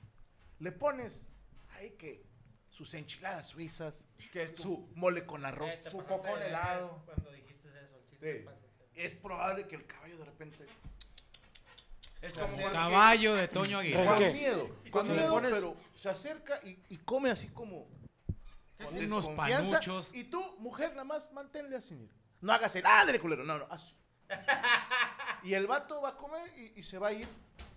le 0.59 0.71
pones 0.71 1.27
ahí 1.71 1.91
que 1.97 2.23
sus 2.75 2.93
enchiladas 2.93 3.47
suizas, 3.47 4.05
que 4.33 4.53
su 4.53 4.89
mole 4.95 5.25
con 5.25 5.45
arroz, 5.45 5.73
Eh, 5.73 5.89
su 5.89 5.97
coco 6.03 6.35
de 6.35 6.47
helado. 6.47 7.01
Cuando 7.05 7.31
dijiste 7.31 7.69
eso, 7.69 8.01
sí, 8.09 8.45
es 8.95 9.15
probable 9.15 9.65
que 9.65 9.75
el 9.77 9.85
caballo 9.87 10.17
de 10.17 10.25
repente 10.25 10.65
es 12.21 12.33
como 12.33 12.45
acerque 12.47 12.71
Caballo 12.71 13.35
de 13.35 13.47
Toño 13.47 13.79
Aguirre. 13.79 14.03
¿Por 14.05 14.15
con 14.17 14.33
miedo, 14.33 14.69
con 14.91 15.07
miedo, 15.09 15.31
pones- 15.33 15.51
pero 15.53 15.77
se 15.93 16.09
acerca 16.09 16.59
y, 16.63 16.77
y 16.89 16.97
come 16.97 17.29
así 17.29 17.47
como 17.47 17.87
con 18.83 18.97
Unos 18.97 19.27
panuchos. 19.27 20.09
Y 20.13 20.25
tú, 20.25 20.43
mujer, 20.59 20.89
nada 20.91 21.05
más 21.05 21.31
manténle 21.31 21.77
así. 21.77 21.95
mira. 21.95 22.11
No 22.41 22.51
hagas 22.51 22.75
el 22.75 22.85
ándale, 22.85 23.19
culero. 23.21 23.45
No, 23.45 23.57
no, 23.57 23.67
así. 23.69 23.95
y 25.43 25.53
el 25.53 25.65
vato 25.65 26.01
va 26.01 26.09
a 26.09 26.17
comer 26.17 26.51
y, 26.57 26.79
y 26.79 26.83
se 26.83 26.97
va 26.97 27.07
a 27.09 27.13
ir 27.13 27.27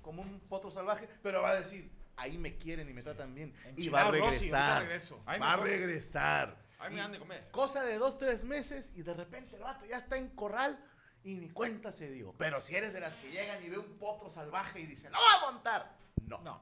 como 0.03 0.23
un 0.23 0.41
potro 0.41 0.71
salvaje, 0.73 1.09
pero 1.23 1.41
va 1.43 1.51
a 1.51 1.55
decir, 1.55 1.89
ahí 2.19 2.37
me 2.39 2.57
quieren 2.59 2.89
y 2.89 2.93
me 2.93 3.03
tratan 3.03 3.35
bien. 3.35 3.55
Y 3.77 3.89
va 3.89 4.07
a 4.07 4.11
regresar. 4.11 4.87
va 5.27 5.53
a 5.53 5.57
regresar. 5.57 6.57
Ay, 6.79 6.91
me 6.91 6.97
Y 6.97 6.99
dan 6.99 7.13
de 7.13 7.19
comer. 7.19 7.49
Cosa 7.51 7.83
de 7.85 7.99
dos, 7.99 8.19
tres 8.19 8.45
meses 8.45 8.93
y 8.95 9.03
de 9.03 9.15
repente 9.15 9.57
el 9.57 9.63
vato 9.63 9.87
ya 9.87 9.97
está 9.97 10.17
en 10.17 10.29
corral 10.31 10.79
y 11.25 11.35
ni 11.35 11.49
cuenta 11.51 11.91
se 11.91 12.11
dio. 12.11 12.35
Pero 12.39 12.61
si 12.61 12.77
eres 12.77 12.93
de 12.93 13.01
las 13.01 13.15
que 13.17 13.31
llegan 13.31 13.63
y 13.65 13.69
ve 13.69 13.79
un 13.79 13.99
potro 13.99 14.31
salvaje 14.31 14.81
y 14.81 14.87
dicen, 14.87 15.11
¡no 15.13 15.19
va 15.19 15.49
a 15.49 15.53
montar! 15.53 15.97
No. 16.27 16.41
No. 16.43 16.61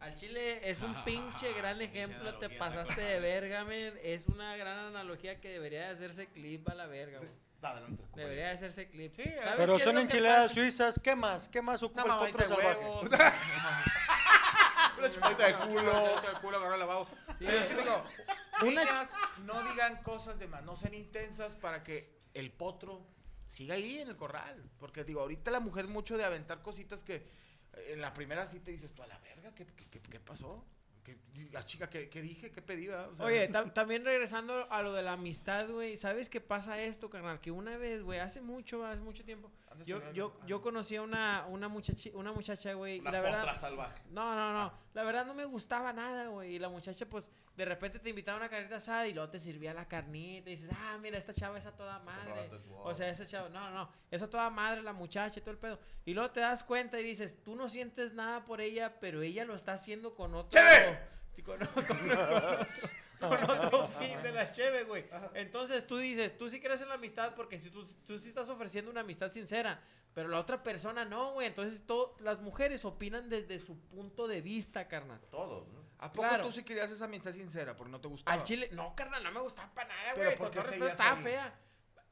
Al 0.00 0.14
chile 0.16 0.68
es 0.68 0.82
un 0.82 0.94
Ah, 0.94 1.04
pinche 1.04 1.52
gran 1.54 1.80
ejemplo, 1.80 2.36
te 2.38 2.50
pasaste 2.50 3.00
de 3.00 3.20
verga, 3.20 3.64
men. 3.64 3.98
Es 4.02 4.26
una 4.26 4.56
gran 4.56 4.78
analogía 4.78 5.40
que 5.40 5.48
debería 5.48 5.86
de 5.86 5.92
hacerse 5.92 6.26
clip 6.26 6.68
a 6.68 6.74
la 6.74 6.86
verga, 6.86 7.20
Sí, 7.20 7.26
adelante. 7.62 8.02
Debería 8.14 8.46
de 8.48 8.50
hacerse 8.50 8.88
clip. 8.90 9.14
Sí, 9.16 9.22
¿Sabes 9.22 9.54
Pero 9.56 9.78
son 9.78 9.94
lo 9.94 10.00
enchiladas 10.02 10.52
suizas. 10.52 10.98
¿Qué 11.02 11.14
más? 11.14 11.48
¿Qué 11.48 11.62
más 11.62 11.82
ocupa 11.82 12.04
Una 12.04 12.26
el 12.26 12.32
potro 12.32 12.48
salvaje? 12.48 12.80
Una 14.98 15.10
chupadita 15.10 15.46
de 15.46 15.54
culo. 15.54 15.92
De 16.20 16.40
culo, 16.40 16.56
agarrar 16.56 16.74
el 16.74 16.80
lavabo. 16.80 17.08
Pero 17.38 17.50
sí 17.68 17.74
digo, 17.74 18.04
Una- 18.62 18.70
niñas, 18.84 19.12
no 19.44 19.62
digan 19.70 20.02
cosas 20.02 20.38
de 20.38 20.46
más, 20.46 20.62
no 20.64 20.76
sean 20.76 20.94
intensas 20.94 21.56
para 21.56 21.82
que 21.82 22.20
el 22.34 22.50
potro 22.52 23.06
siga 23.48 23.74
ahí 23.74 23.98
en 23.98 24.08
el 24.08 24.16
corral. 24.16 24.62
Porque 24.78 25.04
digo, 25.04 25.20
ahorita 25.20 25.50
la 25.50 25.60
mujer 25.60 25.86
mucho 25.88 26.16
de 26.16 26.24
aventar 26.24 26.62
cositas 26.62 27.02
que 27.04 27.16
eh, 27.74 27.90
en 27.92 28.00
la 28.00 28.12
primera 28.14 28.46
sí 28.46 28.60
te 28.60 28.70
dices 28.70 28.92
tú 28.94 29.02
a 29.02 29.06
la 29.06 29.18
verga, 29.18 29.52
¿qué, 29.54 29.66
qué, 29.66 29.86
qué- 29.90 30.00
qué 30.00 30.20
pasó? 30.20 30.64
¿Qué- 31.04 31.18
La 31.52 31.64
chica, 31.66 31.90
¿qué, 31.90 32.08
qué 32.08 32.22
dije? 32.22 32.50
¿Qué 32.50 32.62
pedí? 32.62 32.86
verdad? 32.86 33.10
O 33.10 33.16
sea, 33.16 33.26
Oye, 33.26 33.48
tam- 33.52 33.72
también 33.74 34.04
regresando 34.04 34.70
a 34.72 34.80
lo 34.82 34.92
de 34.94 35.02
la 35.02 35.12
amistad, 35.12 35.68
güey. 35.68 35.96
¿Sabes 35.98 36.30
qué 36.30 36.40
pasa 36.40 36.80
esto, 36.80 37.10
carnal? 37.10 37.40
Que 37.40 37.50
una 37.50 37.76
vez, 37.76 38.02
güey, 38.02 38.20
hace 38.20 38.40
mucho, 38.40 38.86
hace 38.86 39.00
mucho 39.00 39.22
tiempo, 39.24 39.50
yo, 39.84 40.12
yo, 40.12 40.36
yo 40.46 40.62
conocí 40.62 40.96
a 40.96 41.02
una, 41.02 41.46
una, 41.48 41.68
muchachi- 41.68 42.12
una 42.14 42.32
muchacha, 42.32 42.72
güey. 42.74 43.00
Una 43.00 43.10
la 43.12 43.20
verdad, 43.20 43.40
potra 43.40 43.56
salvaje. 43.58 44.02
No, 44.10 44.34
no, 44.34 44.52
no. 44.52 44.72
La 44.94 45.02
verdad 45.04 45.24
no 45.26 45.34
me 45.34 45.44
gustaba 45.44 45.92
nada, 45.92 46.28
güey. 46.28 46.54
Y 46.54 46.58
la 46.58 46.68
muchacha, 46.68 47.06
pues, 47.06 47.30
de 47.56 47.64
repente 47.64 47.98
te 47.98 48.10
invitaba 48.10 48.36
a 48.38 48.40
una 48.40 48.48
carnita 48.48 48.76
asada 48.76 49.06
y 49.06 49.14
luego 49.14 49.30
te 49.30 49.38
servía 49.38 49.72
la 49.74 49.86
carnita. 49.86 50.50
Y 50.50 50.56
dices, 50.56 50.70
ah, 50.76 50.98
mira, 51.00 51.18
esta 51.18 51.32
chava 51.32 51.58
es 51.58 51.66
a 51.66 51.76
toda 51.76 51.98
madre. 52.00 52.50
O 52.82 52.94
sea, 52.94 53.08
esa 53.08 53.24
chava, 53.26 53.48
no, 53.48 53.60
no, 53.70 53.70
no. 53.70 53.90
Es 54.10 54.22
a 54.22 54.28
toda 54.30 54.50
madre 54.50 54.82
la 54.82 54.92
muchacha 54.92 55.38
y 55.38 55.42
todo 55.42 55.52
el 55.52 55.58
pedo. 55.58 55.78
Y 56.04 56.14
luego 56.14 56.30
te 56.30 56.40
das 56.40 56.64
cuenta 56.64 56.98
y 57.00 57.04
dices, 57.04 57.42
tú 57.42 57.56
no 57.56 57.68
sientes 57.68 58.12
nada 58.14 58.44
por 58.44 58.60
ella, 58.60 58.98
pero 59.00 59.22
ella 59.22 59.44
lo 59.44 59.54
está 59.54 59.72
haciendo 59.74 60.14
con 60.14 60.34
otro. 60.34 60.60
¡Cheve! 60.60 60.98
Con, 61.44 61.58
con- 61.58 61.98
con 63.28 63.50
otro 63.50 63.86
fin 63.86 64.20
de 64.22 64.32
la 64.32 64.52
cheve, 64.52 64.84
güey. 64.84 65.04
Entonces 65.34 65.86
tú 65.86 65.96
dices, 65.98 66.36
tú 66.38 66.48
sí 66.48 66.60
crees 66.60 66.82
en 66.82 66.88
la 66.88 66.94
amistad 66.94 67.34
porque 67.34 67.58
si 67.58 67.70
tú, 67.70 67.86
tú 68.06 68.18
sí 68.18 68.28
estás 68.28 68.48
ofreciendo 68.48 68.90
una 68.90 69.00
amistad 69.00 69.30
sincera, 69.30 69.80
pero 70.14 70.28
la 70.28 70.38
otra 70.38 70.62
persona 70.62 71.04
no, 71.04 71.32
güey. 71.32 71.46
Entonces 71.46 71.86
to- 71.86 72.16
las 72.20 72.40
mujeres 72.40 72.84
opinan 72.84 73.28
desde 73.28 73.58
su 73.58 73.78
punto 73.88 74.26
de 74.28 74.40
vista, 74.40 74.86
carnal. 74.88 75.20
Todos, 75.30 75.66
¿no? 75.68 75.84
¿A 75.98 76.12
poco 76.12 76.28
claro. 76.28 76.44
tú 76.44 76.52
sí 76.52 76.62
querías 76.64 76.90
esa 76.90 77.06
amistad 77.06 77.32
sincera? 77.32 77.74
Porque 77.76 77.90
no 77.90 78.00
te 78.00 78.08
gustaba. 78.08 78.36
Al 78.36 78.42
chile, 78.44 78.68
no, 78.72 78.94
carnal, 78.94 79.22
no 79.24 79.32
me 79.32 79.40
gustaba 79.40 79.72
para 79.74 79.88
nada, 79.88 80.12
Pero 80.14 80.26
güey. 80.26 80.36
¿por 80.38 80.46
Con 80.46 80.52
qué 80.52 80.60
todo 80.60 80.70
respeto, 80.70 80.84
seguías 80.96 81.00
estaba 81.00 81.16
fea. 81.22 81.60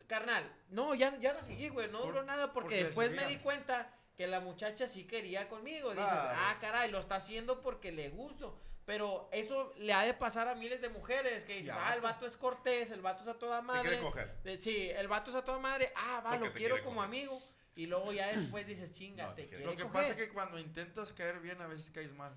Carnal, 0.07 0.53
no, 0.71 0.95
ya, 0.95 1.17
ya 1.21 1.33
no 1.33 1.43
seguí, 1.43 1.69
güey. 1.69 1.89
No 1.91 1.99
Por- 2.01 2.09
duró 2.09 2.23
nada 2.25 2.53
porque 2.53 2.69
porque 2.69 2.85
después 2.85 3.13
me 3.13 3.27
di 3.27 3.37
cuenta 3.39 3.91
que 4.17 4.27
la 4.27 4.41
muchacha 4.41 4.87
sí 4.87 5.05
quería 5.07 5.49
conmigo. 5.49 5.91
Dices, 5.91 6.07
Claro. 6.11 6.39
ah, 6.43 6.59
caray, 6.61 6.91
lo 6.91 6.99
está 6.99 7.17
haciendo 7.17 7.63
porque 7.63 7.93
le 7.93 8.11
gusto. 8.11 8.61
Pero 8.85 9.29
eso 9.33 9.73
le 9.77 9.93
ha 9.93 10.03
de 10.03 10.13
pasar 10.13 10.49
a 10.49 10.55
miles 10.57 10.81
de 10.81 10.89
mujeres 10.89 11.45
que 11.45 11.53
dices, 11.55 11.75
Ya, 11.75 11.89
ah, 11.91 11.95
el 11.95 12.01
vato. 12.01 12.27
es 12.27 12.37
cortés, 12.37 12.91
el 12.91 13.01
vato 13.01 13.23
es 13.23 13.29
a 13.29 13.35
toda 13.39 13.61
Te 13.61 13.67
madre. 13.67 13.83
quiere 13.83 14.01
coger. 14.01 14.37
Sí, 14.59 14.91
el 14.91 15.07
vato 15.09 15.31
es 15.31 15.37
a 15.37 15.45
toda 15.45 15.59
madre. 15.61 15.93
Ah, 15.97 16.21
va, 16.25 16.37
lo 16.37 16.51
te 16.51 16.59
quiero 16.59 16.77
como 16.83 16.97
coger. 16.97 17.05
amigo. 17.09 17.41
Y 17.77 17.87
luego 17.87 18.13
ya 18.13 18.27
después 18.27 18.67
dices, 18.67 18.93
chinga, 18.93 19.29
No, 19.29 19.35
te 19.35 19.43
te 19.43 19.49
quiere- 19.49 19.63
quiere 19.65 19.71
Lo 19.73 19.77
que 19.77 19.83
coger. 19.85 20.01
pasa 20.03 20.11
es 20.11 20.17
que 20.29 20.33
cuando 20.35 20.59
intentas 20.59 21.13
caer 21.13 21.39
bien, 21.41 21.61
a 21.63 21.67
veces 21.69 21.91
caes 21.91 22.13
mal. 22.13 22.37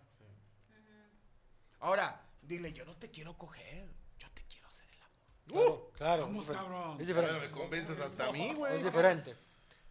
Ahora, 1.79 2.21
dile, 2.41 2.71
yo 2.73 2.85
no 2.85 2.95
te 2.95 3.09
quiero 3.11 3.35
coger. 3.37 3.87
Yo 4.17 4.29
te 4.33 4.43
quiero 4.45 4.67
hacer 4.67 4.87
el 4.89 5.01
amor. 5.01 5.11
Claro, 5.47 5.91
claro. 5.93 6.21
Vamos, 6.23 6.43
es 6.43 6.49
difer- 6.49 6.55
cabrón. 6.55 7.01
Es 7.01 7.07
Pero 7.07 7.21
me 7.21 7.27
diferente. 7.27 7.51
convences 7.59 7.99
hasta 7.99 8.27
a 8.27 8.31
mí, 8.31 8.53
güey. 8.53 8.75
Es 8.77 8.83
diferente. 8.83 9.35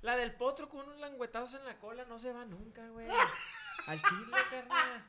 La 0.03 0.17
del 0.17 0.35
potro 0.35 0.69
con 0.69 0.81
unos 0.81 0.99
languetazos 0.99 1.55
en 1.61 1.65
la 1.67 1.79
cola 1.79 2.05
no 2.05 2.19
se 2.19 2.33
va 2.33 2.45
nunca, 2.45 2.87
güey. 2.89 3.07
Al 3.87 4.01
chile, 4.03 4.37
carnal. 4.51 5.05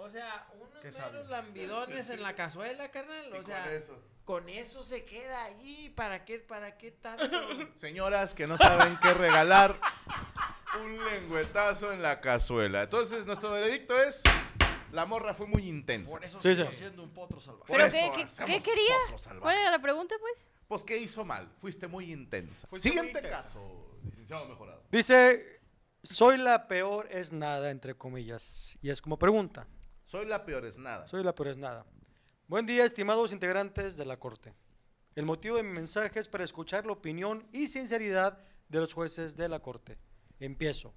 O 0.00 0.08
sea, 0.10 0.48
unos 0.58 0.74
meros 0.82 0.94
sabio. 0.96 1.24
lambidones 1.24 2.10
en 2.10 2.22
la 2.22 2.34
cazuela, 2.34 2.90
carnal. 2.90 3.26
Y 3.26 3.32
O 3.32 3.36
con 3.36 3.46
sea, 3.46 3.72
eso. 3.72 4.02
con 4.24 4.48
eso 4.48 4.82
se 4.82 5.04
queda 5.04 5.44
ahí. 5.44 5.90
¿Para 5.90 6.24
qué, 6.24 6.38
para 6.38 6.76
qué 6.78 6.90
tanto? 6.92 7.26
Señoras 7.76 8.34
que 8.34 8.46
no 8.46 8.56
saben 8.58 8.98
qué 9.02 9.12
regalar, 9.14 9.76
un 10.82 11.04
lengüetazo 11.04 11.92
en 11.92 12.02
la 12.02 12.20
cazuela. 12.20 12.82
Entonces, 12.84 13.26
nuestro 13.26 13.50
veredicto 13.50 14.00
es: 14.02 14.22
la 14.92 15.04
morra 15.06 15.34
fue 15.34 15.46
muy 15.46 15.68
intensa. 15.68 16.12
Por 16.12 16.24
eso 16.24 16.40
Sí, 16.40 16.54
sí. 16.56 16.64
siendo 16.76 17.02
un 17.02 17.12
potro 17.12 17.38
salvaje. 17.40 17.72
¿Pero 17.72 17.84
qué, 17.90 18.10
qué- 18.16 18.22
hacemos 18.22 18.50
qué 18.50 18.60
quería? 18.70 18.94
¿Cuál 19.40 19.58
era 19.58 19.70
la 19.70 19.78
pregunta, 19.80 20.14
pues? 20.18 20.48
Pues, 20.66 20.84
¿qué 20.84 20.96
hizo 20.98 21.24
mal? 21.24 21.48
Fuiste 21.58 21.88
muy 21.88 22.12
intensa. 22.12 22.68
Fuiste 22.68 22.88
muy 22.90 22.96
Siguiente 22.98 23.18
intensa. 23.18 23.42
caso, 23.42 23.98
licenciado 24.04 24.46
mejorado. 24.48 24.82
Dice, 24.92 25.60
soy 26.04 26.38
la 26.38 26.68
peor 26.68 27.08
es 27.10 27.32
nada, 27.32 27.70
entre 27.70 27.96
comillas. 27.96 28.78
Y 28.80 28.90
es 28.90 29.02
como 29.02 29.18
pregunta. 29.18 29.66
Soy 30.10 30.26
la 30.26 30.44
peor 30.44 30.64
es 30.64 30.76
nada. 30.76 31.06
Soy 31.06 31.22
la 31.22 31.32
peor 31.32 31.50
es 31.50 31.56
nada. 31.56 31.86
Buen 32.48 32.66
día, 32.66 32.84
estimados 32.84 33.30
integrantes 33.30 33.96
de 33.96 34.04
la 34.04 34.16
Corte. 34.16 34.52
El 35.14 35.24
motivo 35.24 35.56
de 35.56 35.62
mi 35.62 35.70
mensaje 35.70 36.18
es 36.18 36.26
para 36.26 36.42
escuchar 36.42 36.84
la 36.84 36.94
opinión 36.94 37.46
y 37.52 37.68
sinceridad 37.68 38.36
de 38.68 38.80
los 38.80 38.92
jueces 38.92 39.36
de 39.36 39.48
la 39.48 39.60
Corte. 39.60 39.98
Empiezo. 40.40 40.92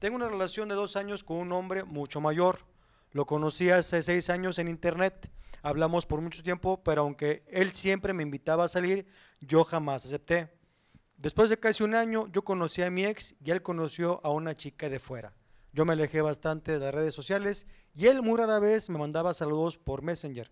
Tengo 0.00 0.16
una 0.16 0.26
relación 0.26 0.68
de 0.68 0.74
dos 0.74 0.96
años 0.96 1.22
con 1.22 1.36
un 1.36 1.52
hombre 1.52 1.84
mucho 1.84 2.20
mayor. 2.20 2.58
Lo 3.12 3.26
conocí 3.26 3.70
hace 3.70 4.02
seis 4.02 4.28
años 4.28 4.58
en 4.58 4.66
internet. 4.66 5.30
Hablamos 5.62 6.04
por 6.04 6.20
mucho 6.20 6.42
tiempo, 6.42 6.82
pero 6.82 7.02
aunque 7.02 7.44
él 7.46 7.70
siempre 7.70 8.12
me 8.12 8.24
invitaba 8.24 8.64
a 8.64 8.68
salir, 8.68 9.06
yo 9.40 9.62
jamás 9.62 10.04
acepté. 10.04 10.52
Después 11.16 11.48
de 11.48 11.60
casi 11.60 11.84
un 11.84 11.94
año, 11.94 12.26
yo 12.32 12.42
conocí 12.42 12.82
a 12.82 12.90
mi 12.90 13.04
ex 13.04 13.36
y 13.40 13.52
él 13.52 13.62
conoció 13.62 14.20
a 14.24 14.32
una 14.32 14.56
chica 14.56 14.88
de 14.88 14.98
fuera. 14.98 15.37
Yo 15.72 15.84
me 15.84 15.92
alejé 15.92 16.22
bastante 16.22 16.72
de 16.72 16.78
las 16.80 16.94
redes 16.94 17.14
sociales 17.14 17.66
y 17.94 18.06
él 18.06 18.22
muy 18.22 18.38
rara 18.38 18.58
vez 18.58 18.90
me 18.90 18.98
mandaba 18.98 19.34
saludos 19.34 19.76
por 19.76 20.02
Messenger. 20.02 20.50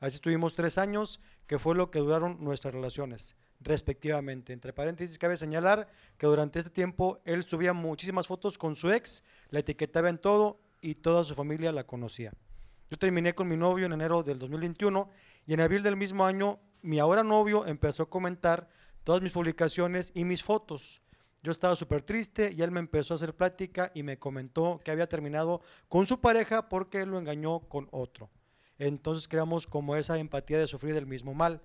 Así 0.00 0.16
estuvimos 0.16 0.54
tres 0.54 0.76
años, 0.76 1.20
que 1.46 1.58
fue 1.58 1.74
lo 1.74 1.90
que 1.90 2.00
duraron 2.00 2.36
nuestras 2.42 2.74
relaciones, 2.74 3.36
respectivamente. 3.60 4.52
Entre 4.52 4.72
paréntesis, 4.72 5.18
cabe 5.18 5.36
señalar 5.36 5.88
que 6.18 6.26
durante 6.26 6.58
este 6.58 6.70
tiempo 6.70 7.20
él 7.24 7.44
subía 7.44 7.72
muchísimas 7.72 8.26
fotos 8.26 8.58
con 8.58 8.76
su 8.76 8.90
ex, 8.90 9.22
la 9.48 9.60
etiquetaba 9.60 10.10
en 10.10 10.18
todo 10.18 10.60
y 10.82 10.96
toda 10.96 11.24
su 11.24 11.34
familia 11.34 11.72
la 11.72 11.86
conocía. 11.86 12.32
Yo 12.90 12.98
terminé 12.98 13.34
con 13.34 13.48
mi 13.48 13.56
novio 13.56 13.86
en 13.86 13.92
enero 13.92 14.22
del 14.22 14.38
2021 14.38 15.08
y 15.46 15.54
en 15.54 15.60
abril 15.60 15.82
del 15.82 15.96
mismo 15.96 16.26
año 16.26 16.60
mi 16.82 16.98
ahora 16.98 17.24
novio 17.24 17.66
empezó 17.66 18.04
a 18.04 18.10
comentar 18.10 18.68
todas 19.02 19.22
mis 19.22 19.32
publicaciones 19.32 20.12
y 20.14 20.24
mis 20.24 20.42
fotos. 20.42 21.00
Yo 21.46 21.52
estaba 21.52 21.76
súper 21.76 22.02
triste 22.02 22.52
y 22.52 22.60
él 22.62 22.72
me 22.72 22.80
empezó 22.80 23.14
a 23.14 23.18
hacer 23.18 23.32
plática 23.32 23.92
y 23.94 24.02
me 24.02 24.18
comentó 24.18 24.80
que 24.82 24.90
había 24.90 25.08
terminado 25.08 25.62
con 25.88 26.04
su 26.04 26.20
pareja 26.20 26.68
porque 26.68 27.02
él 27.02 27.10
lo 27.10 27.20
engañó 27.20 27.60
con 27.68 27.86
otro. 27.92 28.30
Entonces 28.80 29.28
creamos 29.28 29.68
como 29.68 29.94
esa 29.94 30.18
empatía 30.18 30.58
de 30.58 30.66
sufrir 30.66 30.92
del 30.92 31.06
mismo 31.06 31.34
mal. 31.34 31.62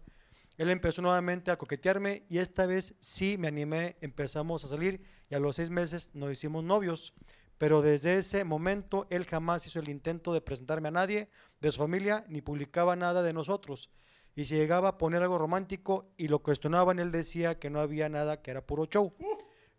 Él 0.58 0.70
empezó 0.70 1.02
nuevamente 1.02 1.50
a 1.50 1.58
coquetearme 1.58 2.28
y 2.30 2.38
esta 2.38 2.68
vez 2.68 2.94
sí 3.00 3.40
me 3.40 3.48
animé, 3.48 3.98
empezamos 4.02 4.64
a 4.64 4.68
salir 4.68 5.02
y 5.32 5.34
a 5.34 5.40
los 5.40 5.56
seis 5.56 5.72
meses 5.72 6.12
nos 6.14 6.32
hicimos 6.32 6.64
novios. 6.64 7.16
Pero 7.58 7.82
desde 7.82 8.18
ese 8.18 8.44
momento 8.44 9.08
él 9.10 9.26
jamás 9.26 9.66
hizo 9.66 9.80
el 9.80 9.90
intento 9.90 10.32
de 10.32 10.42
presentarme 10.42 10.90
a 10.90 10.92
nadie 10.92 11.28
de 11.60 11.72
su 11.72 11.80
familia 11.80 12.24
ni 12.30 12.44
publicaba 12.44 12.96
nada 12.96 13.24
de 13.24 13.34
nosotros. 13.34 13.90
Y 14.36 14.46
si 14.46 14.58
llegaba 14.58 14.90
a 14.90 14.98
poner 15.00 15.24
algo 15.24 15.40
romántico 15.40 16.14
y 16.18 16.28
lo 16.28 16.44
cuestionaban, 16.44 17.00
él 17.00 17.12
decía 17.12 17.58
que 17.58 17.72
no 17.72 17.80
había 17.80 18.10
nada, 18.10 18.44
que 18.44 18.52
era 18.52 18.64
puro 18.64 18.86
show. 18.86 19.16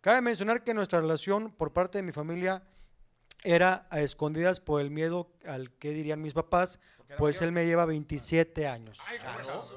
Cabe 0.03 0.19
mencionar 0.19 0.65
que 0.65 0.73
nuestra 0.73 0.99
relación 0.99 1.49
por 1.53 1.71
parte 1.71 1.97
de 1.97 2.01
mi 2.03 2.11
familia 2.11 2.61
era 3.41 3.87
a 3.89 4.01
escondidas 4.01 4.59
por 4.59 4.81
el 4.81 4.91
miedo 4.91 5.31
al 5.47 5.71
que 5.71 5.91
dirían 5.91 6.21
mis 6.21 6.33
papás, 6.33 6.81
pues 7.17 7.41
él 7.41 7.53
me 7.53 7.65
lleva 7.65 7.85
27 7.85 8.67
años. 8.67 8.99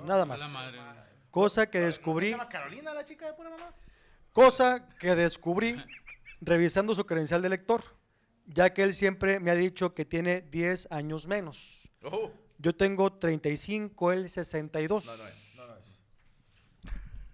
Nada 0.05 0.25
más. 0.25 0.41
Cosa 1.31 1.71
que 1.71 1.79
¿No 1.79 1.85
descubrí, 1.87 2.27
¿Se 2.27 2.33
llama 2.33 2.49
Carolina, 2.49 2.93
la 2.93 3.05
chica 3.05 3.27
de 3.27 3.35
pura 3.35 3.51
mamá? 3.51 3.73
cosa 4.33 4.89
que 4.99 5.15
descubrí 5.15 5.77
revisando 6.41 6.93
su 6.97 7.07
credencial 7.07 7.41
de 7.41 7.49
lector, 7.51 7.85
ya 8.47 8.75
que 8.75 8.83
él 8.83 8.95
siempre 8.95 9.39
me 9.39 9.53
ha 9.53 9.55
dicho 9.55 9.95
que 9.95 10.05
tiene 10.05 10.41
10 10.41 10.89
años 10.91 11.29
menos. 11.29 11.89
Oh, 12.03 12.33
Yo 12.59 12.75
tengo 12.75 13.13
35, 13.13 14.11
él 14.13 14.29
62. 14.29 15.07
no, 15.07 15.17
no 15.17 15.17
es. 15.17 15.19
No, 15.19 15.25
no 15.25 15.29
es. 15.31 15.46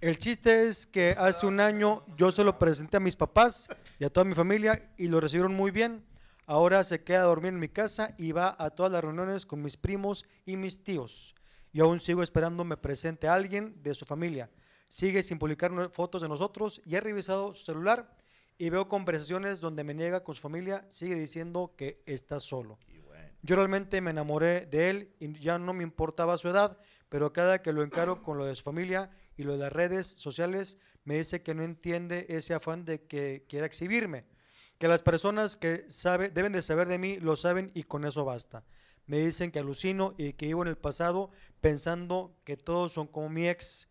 El 0.02 0.18
chiste 0.18 0.66
es 0.66 0.84
que 0.84 1.14
hace 1.16 1.46
un 1.46 1.60
año 1.60 2.04
yo 2.16 2.32
se 2.32 2.42
lo 2.42 2.58
presenté 2.58 2.96
a 2.96 3.00
mis 3.00 3.14
papás 3.14 3.68
y 4.00 4.04
a 4.04 4.10
toda 4.10 4.24
mi 4.24 4.34
familia 4.34 4.90
y 4.98 5.06
lo 5.06 5.20
recibieron 5.20 5.54
muy 5.54 5.70
bien. 5.70 6.04
Ahora 6.44 6.82
se 6.82 7.04
queda 7.04 7.20
a 7.20 7.26
dormir 7.26 7.50
en 7.50 7.60
mi 7.60 7.68
casa 7.68 8.12
y 8.18 8.32
va 8.32 8.56
a 8.58 8.70
todas 8.70 8.90
las 8.90 9.04
reuniones 9.04 9.46
con 9.46 9.62
mis 9.62 9.76
primos 9.76 10.24
y 10.44 10.56
mis 10.56 10.82
tíos. 10.82 11.36
Y 11.72 11.78
aún 11.78 12.00
sigo 12.00 12.24
esperando 12.24 12.64
me 12.64 12.76
presente 12.76 13.28
a 13.28 13.34
alguien 13.34 13.80
de 13.80 13.94
su 13.94 14.04
familia. 14.04 14.50
Sigue 14.88 15.22
sin 15.22 15.38
publicar 15.38 15.70
fotos 15.92 16.20
de 16.20 16.28
nosotros 16.28 16.82
y 16.84 16.96
he 16.96 17.00
revisado 17.00 17.52
su 17.52 17.64
celular 17.64 18.12
y 18.58 18.70
veo 18.70 18.88
conversaciones 18.88 19.60
donde 19.60 19.84
me 19.84 19.94
niega 19.94 20.24
con 20.24 20.34
su 20.34 20.40
familia. 20.40 20.84
Sigue 20.88 21.14
diciendo 21.14 21.74
que 21.76 22.02
está 22.06 22.40
solo. 22.40 22.76
Yo 23.42 23.54
realmente 23.54 24.00
me 24.00 24.10
enamoré 24.10 24.66
de 24.66 24.90
él 24.90 25.14
y 25.20 25.32
ya 25.38 25.60
no 25.60 25.72
me 25.72 25.84
importaba 25.84 26.38
su 26.38 26.48
edad, 26.48 26.76
pero 27.08 27.32
cada 27.32 27.62
que 27.62 27.72
lo 27.72 27.84
encaro 27.84 28.20
con 28.20 28.36
lo 28.36 28.44
de 28.44 28.56
su 28.56 28.64
familia 28.64 29.10
y 29.42 29.44
lo 29.44 29.52
de 29.54 29.58
las 29.58 29.72
redes 29.72 30.06
sociales, 30.06 30.78
me 31.04 31.16
dice 31.18 31.42
que 31.42 31.54
no 31.54 31.64
entiende 31.64 32.26
ese 32.28 32.54
afán 32.54 32.84
de 32.84 33.02
que 33.02 33.44
quiera 33.48 33.66
exhibirme. 33.66 34.24
Que 34.78 34.88
las 34.88 35.02
personas 35.02 35.56
que 35.56 35.84
sabe, 35.88 36.30
deben 36.30 36.52
de 36.52 36.62
saber 36.62 36.88
de 36.88 36.98
mí 36.98 37.18
lo 37.18 37.36
saben 37.36 37.70
y 37.74 37.82
con 37.82 38.04
eso 38.04 38.24
basta. 38.24 38.64
Me 39.06 39.18
dicen 39.18 39.50
que 39.50 39.58
alucino 39.58 40.14
y 40.16 40.34
que 40.34 40.46
vivo 40.46 40.62
en 40.62 40.68
el 40.68 40.78
pasado 40.78 41.30
pensando 41.60 42.36
que 42.44 42.56
todos 42.56 42.92
son 42.92 43.08
como 43.08 43.28
mi 43.28 43.48
ex. 43.48 43.88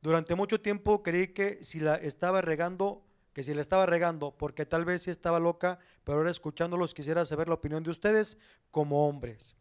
Durante 0.00 0.34
mucho 0.34 0.60
tiempo 0.60 1.02
creí 1.02 1.28
que 1.28 1.62
si 1.62 1.78
la 1.78 1.96
estaba 1.96 2.40
regando, 2.40 3.04
que 3.34 3.44
si 3.44 3.52
la 3.52 3.60
estaba 3.60 3.84
regando, 3.84 4.34
porque 4.36 4.64
tal 4.64 4.86
vez 4.86 5.02
sí 5.02 5.10
estaba 5.10 5.38
loca, 5.38 5.78
pero 6.04 6.18
ahora 6.18 6.30
escuchándolos 6.30 6.94
quisiera 6.94 7.26
saber 7.26 7.48
la 7.48 7.54
opinión 7.54 7.82
de 7.82 7.90
ustedes 7.90 8.38
como 8.70 9.06
hombres. 9.06 9.56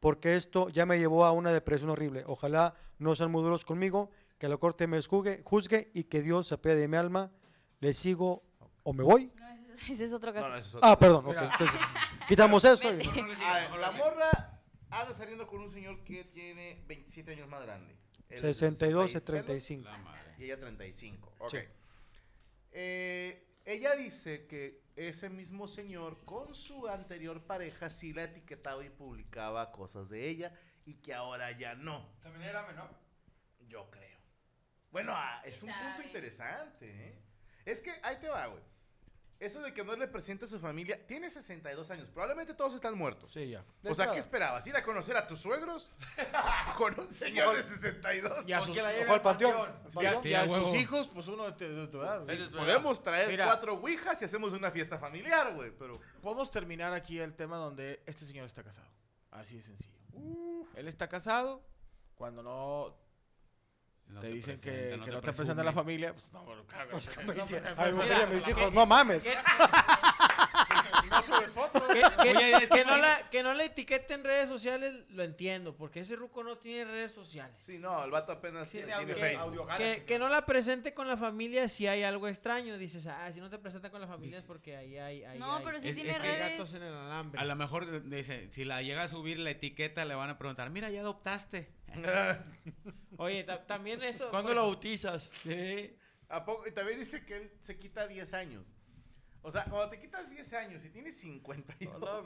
Porque 0.00 0.34
esto 0.34 0.68
ya 0.68 0.84
me 0.84 0.98
llevó 0.98 1.24
a 1.24 1.32
una 1.32 1.52
depresión 1.52 1.90
horrible. 1.90 2.24
Ojalá 2.26 2.74
no 2.98 3.14
sean 3.14 3.30
muy 3.30 3.42
duros 3.42 3.64
conmigo, 3.64 4.10
que 4.40 4.48
la 4.48 4.56
corte 4.56 4.86
me 4.86 5.00
juzgue, 5.02 5.42
juzgue 5.44 5.90
y 5.94 6.04
que 6.04 6.22
Dios 6.22 6.48
se 6.48 6.54
apee 6.54 6.74
de 6.74 6.88
mi 6.88 6.96
alma. 6.96 7.30
¿Le 7.78 7.92
sigo 7.92 8.42
o 8.82 8.92
me 8.94 9.04
voy? 9.04 9.30
No, 9.36 9.48
ese, 9.74 9.92
ese 9.92 10.04
es 10.04 10.12
otro 10.12 10.32
caso. 10.32 10.48
no, 10.48 10.56
ese 10.56 10.68
es 10.70 10.74
otro. 10.74 10.88
Ah, 10.88 10.98
perdón, 10.98 11.26
ok. 11.26 11.36
entonces, 11.40 11.80
quitamos 12.26 12.64
eso. 12.64 12.92
y- 12.92 13.02
Ah, 13.42 13.76
la 13.78 13.90
morra 13.92 14.60
anda 14.88 15.12
saliendo 15.14 15.46
con 15.46 15.60
un 15.60 15.70
señor 15.70 16.02
que 16.04 16.24
tiene 16.24 16.82
27 16.88 17.32
años 17.32 17.48
más 17.48 17.62
grande. 17.62 17.92
Él 18.30 18.36
es 18.36 18.42
de 18.42 18.54
62 18.54 19.04
y 19.04 19.12
60 19.12 19.26
35. 19.26 19.84
La 19.84 19.98
madre. 19.98 20.34
y 20.38 20.44
ella 20.44 20.58
35. 20.58 21.34
Ok. 21.38 21.50
Sí. 21.50 21.58
Eh, 22.72 23.46
ella 23.66 23.94
dice 23.94 24.46
que 24.46 24.82
ese 24.96 25.28
mismo 25.28 25.68
señor 25.68 26.24
con 26.24 26.54
su 26.54 26.88
anterior 26.88 27.42
pareja 27.44 27.90
sí 27.90 28.12
la 28.14 28.24
etiquetaba 28.24 28.84
y 28.84 28.90
publicaba 28.90 29.70
cosas 29.72 30.08
de 30.08 30.28
ella 30.28 30.54
y 30.86 30.94
que 30.94 31.12
ahora 31.14 31.50
ya 31.52 31.74
no. 31.74 32.08
También 32.22 32.44
era 32.48 32.66
menor. 32.66 32.90
Yo 33.68 33.90
creo. 33.90 34.09
Bueno, 34.90 35.12
ah, 35.14 35.40
es 35.44 35.62
un 35.62 35.70
punto 35.70 36.02
interesante, 36.02 36.86
¿eh? 37.08 37.22
Es 37.64 37.80
que 37.80 37.92
ahí 38.02 38.16
te 38.16 38.28
va, 38.28 38.46
güey. 38.46 38.62
Eso 39.40 39.62
de 39.62 39.72
que 39.72 39.82
no 39.82 39.96
le 39.96 40.06
presente 40.06 40.44
a 40.44 40.48
su 40.48 40.58
familia, 40.60 41.06
tiene 41.06 41.30
62 41.30 41.90
años, 41.90 42.10
probablemente 42.10 42.52
todos 42.52 42.74
están 42.74 42.98
muertos. 42.98 43.32
Sí, 43.32 43.48
ya. 43.48 43.64
De 43.82 43.90
o 43.90 43.94
sea. 43.94 44.12
¿qué 44.12 44.18
esperabas? 44.18 44.66
¿Ir 44.66 44.76
a 44.76 44.82
conocer 44.82 45.16
a 45.16 45.26
tus 45.26 45.40
suegros? 45.40 45.90
Con 46.76 47.00
un 47.00 47.10
señor 47.10 47.56
de 47.56 47.62
62. 47.62 48.46
Y 48.46 48.52
a 48.52 48.60
sus, 48.60 48.76
al 48.76 49.22
panteón. 49.22 49.54
y 49.54 50.06
a- 50.06 50.12
panteón. 50.12 50.22
Sí, 50.22 50.28
y 50.28 50.34
a 50.34 50.42
a 50.42 50.44
huevo. 50.44 50.66
sus 50.66 50.74
hijos, 50.74 51.08
pues 51.08 51.26
uno 51.26 51.50
de, 51.50 51.52
tu- 51.88 52.02
edad. 52.02 52.22
Podemos 52.52 53.02
traer 53.02 53.30
Mira. 53.30 53.46
cuatro 53.46 53.76
ouijas 53.76 54.20
y 54.20 54.26
hacemos 54.26 54.52
una 54.52 54.70
fiesta 54.70 54.98
familiar, 54.98 55.54
güey, 55.54 55.70
pero... 55.70 55.98
Podemos 56.20 56.50
terminar 56.50 56.92
aquí 56.92 57.18
el 57.18 57.32
tema 57.34 57.56
donde 57.56 58.02
este 58.04 58.26
señor 58.26 58.44
está 58.44 58.62
casado. 58.62 58.90
Así 59.30 59.56
de 59.56 59.62
sencillo. 59.62 59.96
Él 60.74 60.86
está 60.86 61.08
casado. 61.08 61.64
Cuando 62.14 62.42
no 62.42 62.94
No 64.10 64.20
te 64.20 64.28
dicen 64.28 64.60
que, 64.60 64.70
presenta, 64.70 65.04
que 65.04 65.10
no 65.12 65.20
te 65.20 65.32
presentan 65.32 65.60
a 65.60 65.64
la 65.64 65.72
familia, 65.72 66.12
pues 66.12 66.32
no, 66.32 66.42
bueno, 66.44 66.62
Pues, 66.90 67.16
no 67.18 67.26
te- 67.32 67.34
dice, 67.34 67.60
no 67.60 67.68
a 67.68 67.84
mi 67.84 67.90
te- 67.90 67.92
mujer 67.96 68.18
y 68.18 68.22
a 68.22 68.26
mis 68.26 68.44
¿qué- 68.44 68.50
hijos, 68.50 68.72
no 68.72 68.86
mames. 68.86 69.24
¿Qué- 69.24 69.34
no 71.10 71.22
subes 71.22 71.52
fotos. 71.52 71.82
que, 71.88 72.00
que- 72.22 72.36
Oye, 72.36 72.52
es 72.52 72.68
que 72.68 72.68
que 72.68 72.84
no 72.84 72.96
no- 72.96 73.02
la, 73.02 73.28
que 73.30 73.42
no 73.42 73.58
etiqueten 73.60 74.22
redes 74.24 74.48
sociales, 74.48 74.94
lo 75.10 75.22
entiendo, 75.24 75.74
porque 75.76 76.00
ese 76.00 76.16
ruco 76.16 76.42
no 76.44 76.58
tiene 76.58 76.84
redes 76.84 77.12
sociales. 77.12 77.54
Sí, 77.58 77.78
no, 77.78 78.04
el 78.04 78.10
vato 78.10 78.32
apenas 78.32 78.68
Tiene 78.68 78.86
tiene, 78.88 79.02
audio- 79.02 79.16
Facebook. 79.16 79.70
audio 79.70 80.04
Que, 80.06 80.18
no 80.18 80.28
la 80.28 80.44
presente 80.46 80.92
con 80.94 81.08
la 81.08 81.16
familia 81.16 81.68
si 81.68 81.86
hay 81.86 82.02
algo 82.02 82.28
extraño. 82.28 82.78
Dices, 82.78 83.06
ah, 83.06 83.30
si 83.32 83.40
no 83.40 83.48
te 83.50 83.58
presenta 83.58 83.90
con 83.90 84.00
la 84.00 84.06
familia 84.06 84.38
es 84.38 84.44
porque 84.44 84.76
ahí 84.76 84.96
hay. 84.98 85.24
ahí 85.24 85.38
No, 85.38 85.56
hay- 85.56 85.64
pero 85.64 85.80
sí 85.80 85.88
Es- 85.88 85.94
tiene 85.96 86.10
es 86.10 86.18
que 86.18 86.26
hay 86.26 86.36
redes. 86.36 86.52
gatos 86.58 86.74
en 86.74 86.82
el 86.82 86.94
alambre. 86.94 87.40
A 87.40 87.44
lo 87.44 87.56
mejor 87.56 87.84
eh, 87.84 88.00
dice, 88.04 88.48
si 88.52 88.64
la 88.64 88.82
llega 88.82 89.02
a 89.04 89.08
subir 89.08 89.38
la 89.38 89.50
etiqueta, 89.50 90.04
le 90.04 90.14
van 90.14 90.30
a 90.30 90.38
preguntar, 90.38 90.70
mira, 90.70 90.90
ya 90.90 91.00
adoptaste. 91.00 91.70
Oye, 93.20 93.44
ta- 93.44 93.66
también 93.66 94.02
eso. 94.02 94.30
¿Cuándo 94.30 94.54
lo 94.54 94.62
bautizas? 94.62 95.28
Sí. 95.30 95.96
¿A 96.28 96.44
poco? 96.44 96.66
Y 96.66 96.72
también 96.72 96.98
dice 96.98 97.24
que 97.24 97.36
él 97.36 97.52
se 97.60 97.78
quita 97.78 98.06
10 98.06 98.34
años. 98.34 98.74
O 99.42 99.50
sea, 99.50 99.64
cuando 99.64 99.88
te 99.88 99.98
quitas 99.98 100.30
10 100.30 100.52
años 100.54 100.84
y 100.84 100.90
tienes 100.90 101.18
52, 101.20 102.24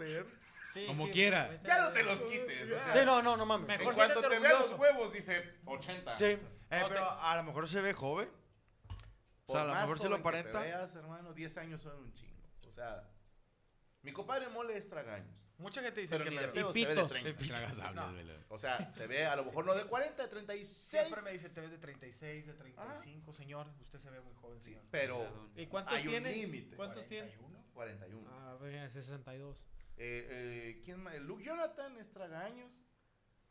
sí, 0.72 0.86
Como 0.86 1.06
sí, 1.06 1.12
quiera. 1.12 1.46
ahorita- 1.46 1.66
ya 1.68 1.78
no 1.82 1.92
te 1.92 2.02
los 2.02 2.22
quites. 2.24 2.72
o 2.72 2.80
sea, 2.80 2.92
Sí, 2.92 2.98
no, 3.04 3.22
no, 3.22 3.36
no 3.36 3.46
mames. 3.46 3.66
Mejor 3.68 3.92
en 3.92 3.94
cuanto 3.94 4.20
te 4.28 4.38
vea 4.40 4.52
los 4.54 4.72
huevos, 4.72 5.12
dice 5.12 5.54
80. 5.64 6.18
Sí. 6.18 6.24
Eh, 6.24 6.80
No, 6.80 6.88
pero 6.88 7.10
a 7.10 7.36
lo 7.36 7.42
mejor 7.44 7.68
se 7.68 7.80
ve 7.80 7.92
joven. 7.92 8.28
Por 9.46 9.56
O 9.56 9.58
sea, 9.58 9.62
a 9.62 9.66
lo 9.66 9.72
más 9.74 9.82
mejor 9.82 9.98
se 9.98 10.08
lo 10.08 10.18
joven 10.18 10.22
que 10.22 10.42
te 10.42 10.48
aparenta. 10.50 10.60
veas, 10.78 10.94
hermano, 10.96 11.32
10 11.34 11.56
años 11.58 11.82
son 11.82 11.96
un 11.98 12.12
chingo. 12.14 12.42
O 12.66 12.72
sea, 12.72 13.08
mi 14.02 14.12
compadre 14.12 14.48
Mole 14.48 14.76
es 14.76 14.88
tragaños. 14.88 15.36
Mucha 15.58 15.82
gente 15.82 16.00
dice 16.00 16.14
Pero 16.18 16.25
que 16.25 16.30
ni 16.30 16.37
de 16.38 16.49
pedo 16.49 16.70
Y 16.70 16.75
se 16.75 16.87
ve 16.87 16.94
de 16.94 17.02
pitos. 17.04 17.12
30. 17.12 17.46
Tragasables, 17.56 18.26
No. 18.26 18.34
O 18.49 18.58
sea, 18.58 18.92
se 18.92 19.06
ve 19.06 19.25
a 19.25 19.37
lo 19.37 19.44
mejor 19.44 19.64
no 19.64 19.75
de 19.75 19.84
40, 19.84 20.23
de 20.25 20.28
36. 20.28 20.68
Siempre 20.68 21.23
me 21.23 21.30
dice, 21.32 21.49
te 21.49 21.61
ves 21.61 21.70
de 21.70 21.78
36, 21.78 22.46
de 22.46 22.52
35, 22.54 23.32
señor. 23.32 23.66
Usted 23.80 23.99
se 24.00 24.11
ve 24.11 24.20
muy 24.20 24.34
joven, 24.34 24.61
Sí, 24.62 24.70
señor. 24.70 24.84
pero 24.90 25.50
¿Y 25.56 25.66
cuántos 25.66 25.94
hay 25.94 26.02
un 26.06 26.11
tiene? 26.11 26.32
límite. 26.32 26.76
¿Cuántos 26.76 27.06
tiene? 27.06 27.28
41. 27.37 27.64
41. 27.73 28.30
Ah, 28.32 28.56
venga, 28.61 28.88
62. 28.90 29.64
Eh, 29.96 30.26
eh, 30.28 30.80
¿Quién 30.84 31.00
más? 31.02 31.16
Luke 31.20 31.44
Jonathan 31.44 31.96
es 31.99 32.11
tragaños. 32.11 32.82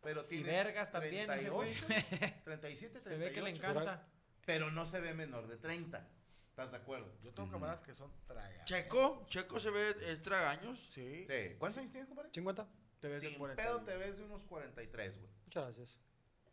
Pero 0.01 0.25
tiene 0.25 0.51
vergas 0.51 0.91
también, 0.91 1.31
ese 1.31 1.49
güey. 1.49 1.73
38, 1.73 2.41
37, 2.43 2.99
Se 3.03 3.17
ve 3.17 3.31
que 3.31 3.41
le 3.41 3.51
38. 3.53 3.71
encanta. 3.81 4.07
Pero 4.45 4.69
no 4.71 4.85
se 4.85 4.99
ve 4.99 5.13
menor 5.13 5.47
de 5.47 5.55
30. 5.55 6.05
¿Estás 6.53 6.69
de 6.69 6.77
acuerdo? 6.77 7.11
Yo 7.23 7.33
tengo 7.33 7.49
camaradas 7.49 7.81
que 7.81 7.95
son 7.95 8.11
tragas. 8.27 8.63
Checo, 8.65 9.25
Checo 9.27 9.59
se 9.59 9.71
ve 9.71 9.95
es 10.05 10.21
tragaños. 10.21 10.79
Sí. 10.93 11.25
Sí. 11.27 11.55
¿Cuántos 11.57 11.79
años 11.79 11.89
tienes, 11.89 12.07
compadre? 12.07 12.29
50. 12.31 12.67
Te 12.99 13.07
ves 13.07 13.21
de 13.23 13.29
Sin 13.29 13.39
40. 13.39 13.63
pedo 13.63 13.81
te 13.81 13.97
ves 13.97 14.19
de 14.19 14.23
unos 14.25 14.43
43, 14.43 15.17
güey. 15.17 15.31
Muchas 15.45 15.63
gracias. 15.63 15.99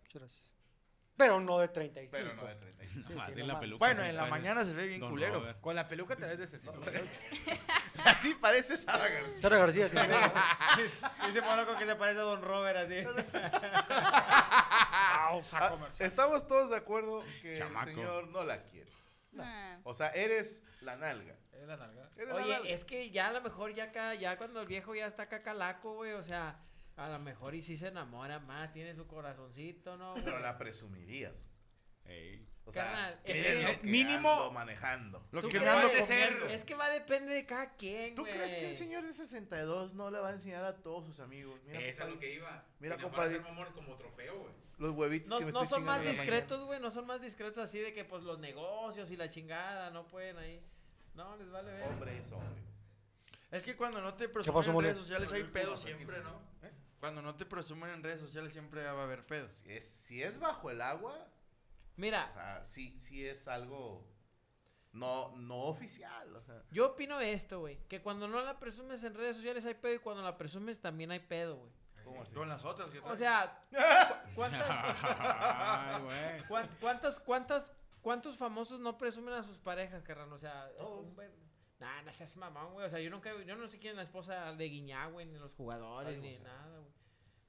Muchas 0.00 0.22
gracias. 0.22 0.50
Pero 1.18 1.38
no 1.38 1.58
de 1.58 1.68
35. 1.68 2.16
Pero 2.16 2.34
no 2.34 2.46
de 2.46 2.54
35. 2.54 3.08
Sí, 3.12 3.18
sí, 3.26 3.40
en 3.40 3.46
la 3.46 3.60
peluca 3.60 3.84
Bueno, 3.84 4.02
en 4.02 4.16
la 4.16 4.24
mañana 4.24 4.64
se 4.64 4.72
ve 4.72 4.86
bien 4.86 5.00
Don 5.00 5.10
culero. 5.10 5.40
Robert. 5.40 5.60
Con 5.60 5.76
la 5.76 5.86
peluca 5.86 6.16
te 6.16 6.24
ves 6.24 6.38
de 6.38 6.46
68. 6.46 7.04
Así 8.06 8.34
parece 8.36 8.78
Sara 8.78 9.06
García. 9.06 9.38
Sara 9.38 9.58
García, 9.58 9.88
sí. 9.90 9.96
Dice 11.26 11.42
Pablo 11.42 11.76
que 11.76 11.84
se 11.84 11.94
parece 11.94 12.20
a 12.20 12.22
Don 12.22 12.40
Robert 12.40 12.78
así. 12.78 13.04
Ah, 15.22 15.38
estamos 15.98 16.46
todos 16.46 16.70
de 16.70 16.76
acuerdo 16.76 17.22
que 17.42 17.58
Chamaco. 17.58 17.90
el 17.90 17.94
señor 17.96 18.28
no 18.28 18.44
la 18.44 18.62
quiere. 18.64 18.90
Ah. 19.38 19.78
O 19.84 19.94
sea, 19.94 20.08
eres 20.10 20.62
la 20.80 20.96
nalga. 20.96 21.36
Es 21.52 21.66
la 21.66 21.76
nalga. 21.76 22.08
Eres 22.16 22.28
la 22.28 22.34
Oye, 22.34 22.52
nalga. 22.52 22.68
es 22.70 22.84
que 22.84 23.10
ya 23.10 23.28
a 23.28 23.32
lo 23.32 23.40
mejor 23.40 23.72
ya 23.74 23.84
acá, 23.84 24.14
ya 24.14 24.36
cuando 24.36 24.60
el 24.62 24.66
viejo 24.66 24.94
ya 24.94 25.06
está 25.06 25.28
cacalaco, 25.28 25.94
güey, 25.94 26.12
o 26.12 26.22
sea, 26.22 26.58
a 26.96 27.08
lo 27.08 27.18
mejor 27.18 27.54
y 27.54 27.62
sí 27.62 27.76
se 27.76 27.88
enamora 27.88 28.38
más, 28.40 28.72
tiene 28.72 28.94
su 28.94 29.06
corazoncito, 29.06 29.96
¿no? 29.96 30.12
güey? 30.12 30.24
Pero 30.24 30.40
la 30.40 30.58
presumirías. 30.58 31.50
Ey. 32.10 32.46
O 32.66 32.72
sea, 32.72 32.84
Carnal, 32.84 33.20
¿qué 33.24 33.32
es 33.32 33.42
que- 33.46 33.62
lo 33.62 33.80
que 33.80 33.88
mínimo- 33.88 34.30
ando 34.32 34.52
manejando. 34.52 35.26
Lo 35.32 35.40
¿Tú 35.40 35.48
que 35.48 35.58
ando 35.58 35.90
que- 35.90 35.98
comiendo. 36.00 36.46
Es 36.46 36.64
que 36.64 36.74
va 36.76 36.84
a 36.86 36.90
depender 36.90 37.34
de 37.34 37.44
cada 37.46 37.74
quien, 37.74 38.14
¿Tú 38.14 38.22
crees 38.24 38.54
que 38.54 38.68
el 38.68 38.74
señor 38.76 39.02
de 39.04 39.12
62 39.12 39.94
no 39.94 40.10
le 40.10 40.20
va 40.20 40.28
a 40.28 40.32
enseñar 40.32 40.64
a 40.64 40.76
todos 40.76 41.04
sus 41.06 41.18
amigos? 41.20 41.60
Mira, 41.64 41.80
es 41.80 41.98
lo 41.98 42.04
compadre, 42.04 42.20
que 42.20 42.34
iba. 42.34 42.64
Mira, 42.78 42.96
como 42.98 43.96
trofeo, 43.96 44.38
güey. 44.38 44.52
los 44.78 44.92
huevitos 44.94 45.30
No, 45.30 45.38
que 45.40 45.46
me 45.46 45.52
no 45.52 45.62
estoy 45.62 45.76
son 45.78 45.84
más 45.84 46.02
discretos, 46.02 46.64
güey, 46.64 46.80
no 46.80 46.90
son 46.90 47.06
más 47.06 47.20
discretos 47.20 47.58
así 47.68 47.78
de 47.80 47.92
que 47.92 48.04
pues 48.04 48.22
los 48.22 48.38
negocios 48.38 49.10
y 49.10 49.16
la 49.16 49.28
chingada 49.28 49.90
no 49.90 50.06
pueden 50.06 50.38
ahí. 50.38 50.62
No, 51.14 51.36
les 51.36 51.50
vale 51.50 51.72
ver. 51.72 51.88
Hombre 51.88 52.16
es 52.18 52.30
hombre. 52.32 52.62
Es 53.50 53.64
que 53.64 53.76
cuando 53.76 54.00
no 54.00 54.14
te 54.14 54.28
presumen 54.28 54.68
en 54.68 54.82
redes 54.84 54.96
sociales 54.96 55.32
hay 55.32 55.42
pedo 55.44 55.76
siempre. 55.76 56.20
¿no? 56.22 56.40
Cuando 57.00 57.20
no 57.20 57.34
te 57.34 57.44
presumen 57.46 57.90
en 57.90 58.02
redes 58.02 58.20
sociales 58.20 58.52
siempre 58.52 58.84
va 58.84 59.00
a 59.00 59.04
haber 59.04 59.26
pedo. 59.26 59.48
Si 59.48 59.70
es, 59.72 59.84
si 59.84 60.22
es 60.22 60.38
bajo 60.38 60.70
el 60.70 60.80
agua, 60.82 61.26
o 61.90 62.00
Mira, 62.00 62.32
sea, 62.34 62.64
sí, 62.64 62.98
sí 62.98 63.26
es 63.26 63.46
algo 63.48 64.06
no, 64.92 65.36
no 65.36 65.56
oficial. 65.64 66.34
O 66.34 66.40
sea, 66.42 66.62
yo 66.70 66.86
opino 66.92 67.20
esto, 67.20 67.60
güey, 67.60 67.78
que 67.88 68.00
cuando 68.02 68.26
no 68.28 68.40
la 68.42 68.58
presumes 68.58 69.02
en 69.04 69.14
redes 69.14 69.36
sociales 69.36 69.64
hay 69.66 69.74
pedo 69.74 69.94
y 69.94 69.98
cuando 69.98 70.22
la 70.22 70.36
presumes 70.36 70.80
también 70.80 71.10
hay 71.10 71.20
pedo, 71.20 71.56
güey. 71.56 71.72
¿cómo 72.04 72.22
así? 72.22 72.34
Con 72.34 72.48
las 72.48 72.64
otras 72.64 72.90
que 72.90 72.98
O 73.00 73.14
sea, 73.14 73.62
cu- 73.70 73.76
¿cuántas, 74.34 74.66
Ay, 74.70 76.42
cuántas, 76.80 77.20
cuántas, 77.20 77.72
cuántos 78.00 78.36
famosos 78.36 78.80
no 78.80 78.96
presumen 78.98 79.34
a 79.34 79.42
sus 79.42 79.58
parejas, 79.58 80.02
carnal? 80.02 80.32
O 80.32 80.38
sea, 80.38 80.70
Todos. 80.78 81.04
un 81.06 81.14
buen- 81.14 81.50
Nah, 81.78 82.02
no 82.02 82.12
seas 82.12 82.36
mamón, 82.36 82.74
güey. 82.74 82.86
O 82.86 82.90
sea, 82.90 83.00
yo 83.00 83.08
nunca, 83.10 83.30
yo 83.42 83.56
no 83.56 83.66
sé 83.66 83.78
quién 83.78 83.92
es 83.92 83.96
la 83.96 84.02
esposa 84.02 84.52
de 84.54 84.64
Guiñá, 84.68 85.06
güey, 85.06 85.24
ni 85.24 85.38
los 85.38 85.54
jugadores, 85.54 86.08
Ay, 86.14 86.20
ni 86.20 86.34
o 86.36 86.40
sea. 86.40 86.48
nada, 86.52 86.78
güey. 86.78 86.92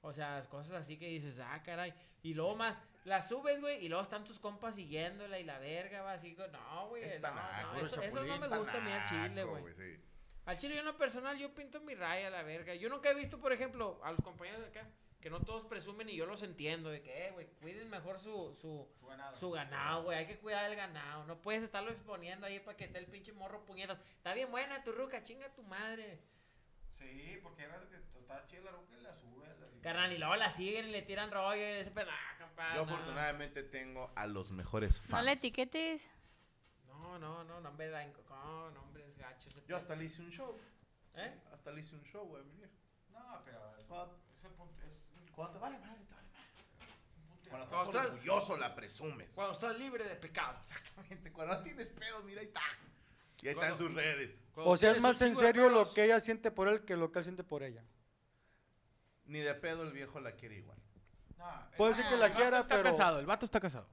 O 0.02 0.14
sea, 0.14 0.46
cosas 0.50 0.74
así 0.74 0.98
que 0.98 1.08
dices, 1.08 1.40
ah, 1.40 1.62
caray. 1.64 1.94
Y 2.24 2.34
luego 2.34 2.56
más, 2.56 2.78
la 3.06 3.22
subes, 3.22 3.62
güey, 3.62 3.86
y 3.86 3.90
luego 3.90 4.04
están 4.04 4.24
tus 4.24 4.40
compas 4.40 4.76
siguiéndola 4.76 5.40
y 5.40 5.44
la 5.44 5.60
verga, 5.60 6.02
va 6.02 6.14
así. 6.14 6.36
No, 6.52 6.88
güey. 6.90 7.04
es 7.04 7.16
no, 7.16 7.22
tanaco, 7.22 7.74
no, 7.74 7.80
es 7.80 7.84
eso, 7.84 8.02
eso 8.02 8.24
no 8.24 8.38
me 8.38 8.58
gusta 8.58 8.78
a 8.78 8.82
mí 8.82 8.92
al 8.92 9.10
chile, 9.10 9.44
güey. 9.44 9.74
sí. 9.74 9.98
Al 10.46 10.58
chile 10.58 10.74
yo 10.74 10.80
en 10.80 10.88
lo 10.88 10.98
personal, 10.98 11.38
yo 11.38 11.54
pinto 11.54 11.80
mi 11.82 11.94
raya, 11.94 12.30
la 12.30 12.42
verga. 12.42 12.74
Yo 12.74 12.90
nunca 12.90 13.12
he 13.12 13.14
visto, 13.14 13.40
por 13.40 13.54
ejemplo, 13.54 14.02
a 14.04 14.12
los 14.12 14.22
compañeros 14.22 14.62
de 14.62 14.68
acá, 14.68 14.88
que 15.20 15.30
no 15.30 15.40
todos 15.42 15.66
presumen 15.66 16.10
y 16.10 16.16
yo 16.16 16.26
los 16.26 16.42
entiendo, 16.42 16.90
de 16.90 17.02
que, 17.04 17.28
eh, 17.28 17.32
güey, 17.32 17.48
cuiden 17.62 17.90
mejor 17.92 18.20
su, 18.20 18.56
su, 18.56 18.88
su 19.40 19.52
ganado, 19.52 20.04
güey, 20.04 20.18
hay 20.18 20.26
que 20.26 20.40
cuidar 20.40 20.66
el 20.66 20.76
ganado. 20.76 21.26
No 21.26 21.40
puedes 21.40 21.64
estarlo 21.64 21.92
exponiendo 21.92 22.48
ahí 22.48 22.60
para 22.60 22.76
que 22.76 22.86
esté 22.86 22.98
el 22.98 23.06
pinche 23.06 23.34
morro 23.34 23.64
puñetas. 23.66 24.00
Está 24.18 24.34
bien 24.34 24.50
buena 24.50 24.84
tu 24.84 24.92
ruca, 24.92 25.24
chinga 25.24 25.48
tu 25.54 25.62
madre. 25.64 26.20
Sí, 27.02 27.40
porque 27.44 27.64
era 27.64 27.80
que 27.90 27.98
está 28.20 28.46
chida 28.46 28.62
la 28.62 28.72
ruca 28.72 28.96
y 28.98 29.02
la 29.02 29.14
sube. 29.14 29.48
la- 29.48 29.82
Carnal, 29.82 30.14
y 30.14 30.18
luego 30.20 30.36
la 30.36 30.50
siguen 30.50 30.88
y 30.88 30.92
le 30.92 31.02
tiran 31.02 31.32
rollo 31.32 31.60
y 31.60 31.80
ese 31.82 31.92
pedazo, 31.92 32.14
compadre. 32.40 32.76
Yo 32.76 32.82
afortunadamente 32.84 33.64
tengo 33.64 34.12
a 34.16 34.28
los 34.28 34.52
mejores 34.52 35.00
fans. 35.02 35.12
No 35.12 35.22
la 35.24 35.32
etiquetes. 35.34 36.12
No, 36.88 37.18
no, 37.18 37.44
no, 37.44 37.60
no, 37.60 37.70
hombre, 37.70 37.90
la 37.90 38.06
no, 38.06 38.70
no, 38.72 38.82
hombre, 38.84 39.06
es 39.08 39.18
gacho. 39.18 39.50
Yo 39.50 39.62
pedo. 39.66 39.78
hasta 39.78 39.96
le 39.96 40.06
hice 40.06 40.22
un 40.22 40.30
show. 40.32 40.58
¿Eh? 41.16 41.32
Sí, 41.34 41.50
hasta 41.52 41.72
le 41.72 41.82
hice 41.82 41.96
un 41.96 42.04
show, 42.04 42.26
güey, 42.28 42.44
mi 42.44 42.58
vieja. 42.58 42.72
No, 43.10 43.42
pero 43.44 43.60
Cuando, 43.88 44.16
ese 44.38 44.50
punto 44.50 44.82
es 44.84 45.00
cuando 45.34 45.54
te 45.54 45.60
vale 45.60 45.80
madre, 45.80 46.00
te 46.06 46.14
vale 46.14 46.28
madre. 46.30 46.48
Cuando 47.50 47.68
Cuando 47.68 47.86
estás 47.86 47.88
estás- 47.88 48.12
orgulloso 48.14 48.58
la 48.58 48.76
presumes. 48.76 49.34
Cuando 49.36 49.54
estás 49.54 49.78
libre 49.80 50.04
de 50.04 50.16
pecado. 50.16 50.58
Exactamente. 50.60 51.32
Cuando 51.34 51.56
no 51.56 51.62
tienes 51.62 51.90
pedos, 51.90 52.24
mira, 52.24 52.40
ahí 52.42 52.48
está. 52.48 52.62
Y 53.42 53.48
ahí 53.48 53.54
están 53.54 53.76
sus 53.76 53.94
redes. 53.94 54.40
O 54.56 54.78
sea, 54.78 54.92
es 54.92 55.02
más 55.02 55.22
en 55.22 55.36
serio 55.36 55.70
lo 55.70 55.94
que 55.94 56.06
ella 56.06 56.20
siente 56.20 56.52
por 56.52 56.68
él 56.68 56.86
que 56.86 56.96
lo 56.96 57.12
que 57.12 57.20
él 57.20 57.24
siente 57.24 57.44
por 57.44 57.64
ella. 57.64 57.84
Ni 59.26 59.40
de 59.40 59.54
pedo 59.56 59.84
el 59.84 59.92
viejo 59.92 60.20
la 60.20 60.34
quiere 60.34 60.58
igual. 60.58 60.78
No, 61.38 61.46
Puede 61.78 61.96
ser 61.96 62.08
que 62.08 62.18
la 62.18 62.34
quiera, 62.34 62.60
está 62.60 62.76
pero. 62.76 62.92
casado, 62.92 63.20
el 63.20 63.26
vato 63.26 63.46
está 63.46 63.60
casado. 63.60 63.88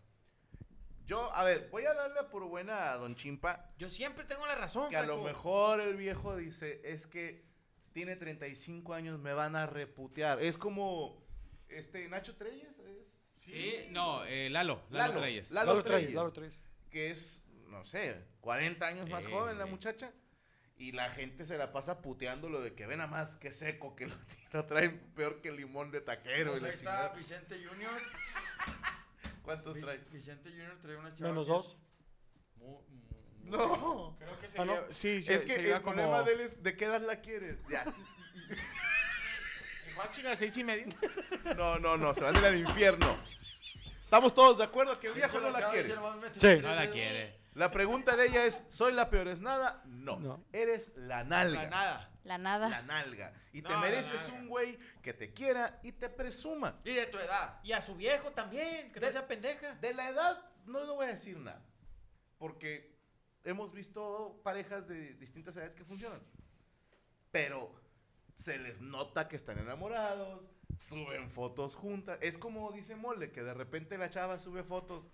Yo, 1.06 1.32
a 1.34 1.42
ver, 1.42 1.68
voy 1.70 1.86
a 1.86 1.94
darle 1.94 2.24
por 2.24 2.44
buena 2.44 2.92
a 2.92 2.96
Don 2.98 3.14
Chimpa 3.14 3.70
Yo 3.78 3.88
siempre 3.88 4.26
tengo 4.26 4.44
la 4.44 4.54
razón, 4.56 4.90
que 4.90 4.96
a 4.96 5.04
lo 5.04 5.22
mejor 5.22 5.80
el 5.80 5.96
viejo 5.96 6.36
dice, 6.36 6.82
es 6.84 7.06
que 7.06 7.48
tiene 7.94 8.16
35 8.16 8.92
años, 8.92 9.18
me 9.18 9.32
van 9.32 9.56
a 9.56 9.66
reputear. 9.66 10.42
Es 10.42 10.58
como, 10.58 11.24
este, 11.68 12.06
Nacho 12.08 12.36
Treyes, 12.36 12.78
es... 12.80 13.08
Sí, 13.40 13.86
no, 13.90 14.24
eh, 14.26 14.50
Lalo, 14.50 14.82
Lalo, 14.90 15.14
Lalo, 15.14 15.20
Treyes. 15.20 15.50
Lalo 15.50 15.70
Lalo 15.70 15.82
Treyes, 15.82 16.00
Treyes. 16.02 16.14
Lalo 16.14 16.32
Treyes. 16.32 16.64
que 16.90 17.10
es, 17.10 17.42
no 17.68 17.84
sé, 17.84 18.24
40 18.40 18.86
años 18.86 19.08
más 19.08 19.24
Sí, 19.24 19.30
joven 19.30 19.58
la 19.58 19.64
sí. 19.64 19.70
muchacha. 19.70 20.12
Y 20.76 20.92
la 20.92 21.10
gente 21.10 21.44
se 21.44 21.58
la 21.58 21.72
pasa 21.72 22.00
puteando 22.02 22.48
lo 22.48 22.60
de 22.60 22.74
que 22.74 22.86
ven 22.86 23.00
a 23.00 23.08
más 23.08 23.34
que 23.36 23.50
seco, 23.50 23.96
que 23.96 24.06
lo, 24.06 24.14
lo 24.52 24.64
traen 24.66 25.00
peor 25.16 25.40
que 25.40 25.50
limón 25.50 25.90
de 25.90 26.00
taquero. 26.00 26.56
y 26.56 26.60
Pues 26.60 26.62
la 26.62 26.68
ahí 26.68 26.74
está 26.74 26.90
chingada. 26.90 27.08
Vicente 27.16 27.64
Junior. 27.66 27.92
¿Cuántos 29.42 29.80
trae? 29.80 29.98
Vicente 30.12 30.50
Junior 30.50 30.78
trae 30.80 30.96
una 30.96 31.14
chava. 31.14 31.30
Menos 31.30 31.46
dos. 31.48 31.76
No. 33.44 34.14
Creo 34.18 34.40
que 34.40 34.46
Ah, 34.58 34.64
¿no? 34.66 34.74
sería- 34.74 34.94
sí, 34.94 35.22
se- 35.22 35.34
Es 35.34 35.42
que 35.42 35.54
sería 35.56 35.76
el 35.76 35.82
como... 35.82 35.94
problema 35.94 36.22
de 36.22 36.32
él 36.34 36.40
es, 36.40 36.62
¿de 36.62 36.76
qué 36.76 36.84
edad 36.84 37.00
la 37.00 37.20
quieres? 37.20 37.56
Ya. 37.70 37.84
Igual 39.92 40.08
chinga, 40.10 40.36
seis 40.36 40.56
y 40.58 40.64
medio. 40.64 40.86
No, 41.56 41.78
no, 41.78 41.96
no, 41.96 42.12
se 42.14 42.22
van 42.24 42.36
a 42.36 42.38
ir 42.40 42.44
al 42.44 42.58
infierno. 42.58 43.18
Estamos 44.04 44.34
todos 44.34 44.58
de 44.58 44.64
acuerdo 44.64 44.98
que 45.00 45.06
el 45.08 45.14
viejo 45.14 45.40
no 45.40 45.50
la 45.50 45.70
quiere. 45.70 45.88
Sí. 46.36 46.56
No 46.62 46.74
la 46.74 46.90
quiere. 46.90 47.37
La 47.58 47.72
pregunta 47.72 48.14
de 48.14 48.26
ella 48.28 48.46
es, 48.46 48.62
¿soy 48.68 48.92
la 48.92 49.10
peor 49.10 49.26
es 49.26 49.40
nada? 49.40 49.82
No. 49.84 50.20
No. 50.20 50.44
Eres 50.52 50.92
la 50.94 51.24
nalga. 51.24 51.64
La 51.64 51.68
nada. 51.68 52.10
La 52.22 52.38
nada. 52.38 52.68
La 52.68 52.82
nalga. 52.82 53.32
Y 53.52 53.62
te 53.62 53.70
No, 53.70 53.80
mereces 53.80 54.28
un 54.28 54.46
güey 54.46 54.78
que 55.02 55.12
te 55.12 55.32
quiera 55.32 55.80
y 55.82 55.90
te 55.90 56.08
presuma. 56.08 56.80
Y 56.84 56.94
de 56.94 57.06
tu 57.06 57.18
edad. 57.18 57.58
Y 57.64 57.72
a 57.72 57.80
su 57.80 57.96
viejo 57.96 58.30
también, 58.30 58.92
que 58.92 59.00
no 59.00 59.10
sea 59.10 59.26
pendeja. 59.26 59.74
De 59.80 59.92
la 59.92 60.08
edad, 60.08 60.40
no, 60.66 60.86
no 60.86 60.94
voy 60.94 61.06
a 61.06 61.08
decir 61.08 61.36
nada. 61.36 61.60
Porque 62.38 62.96
hemos 63.42 63.72
visto 63.72 64.40
parejas 64.44 64.86
de 64.86 65.14
distintas 65.14 65.56
edades 65.56 65.74
que 65.74 65.82
funcionan. 65.82 66.20
Pero 67.32 67.74
se 68.36 68.56
les 68.60 68.80
nota 68.80 69.26
que 69.26 69.34
están 69.34 69.58
enamorados, 69.58 70.48
suben 70.76 71.28
fotos 71.28 71.74
juntas. 71.74 72.20
Es 72.22 72.38
como 72.38 72.70
dice 72.70 72.94
Mole, 72.94 73.32
que 73.32 73.42
de 73.42 73.52
repente 73.52 73.98
la 73.98 74.10
chava 74.10 74.38
sube 74.38 74.62
fotos 74.62 75.08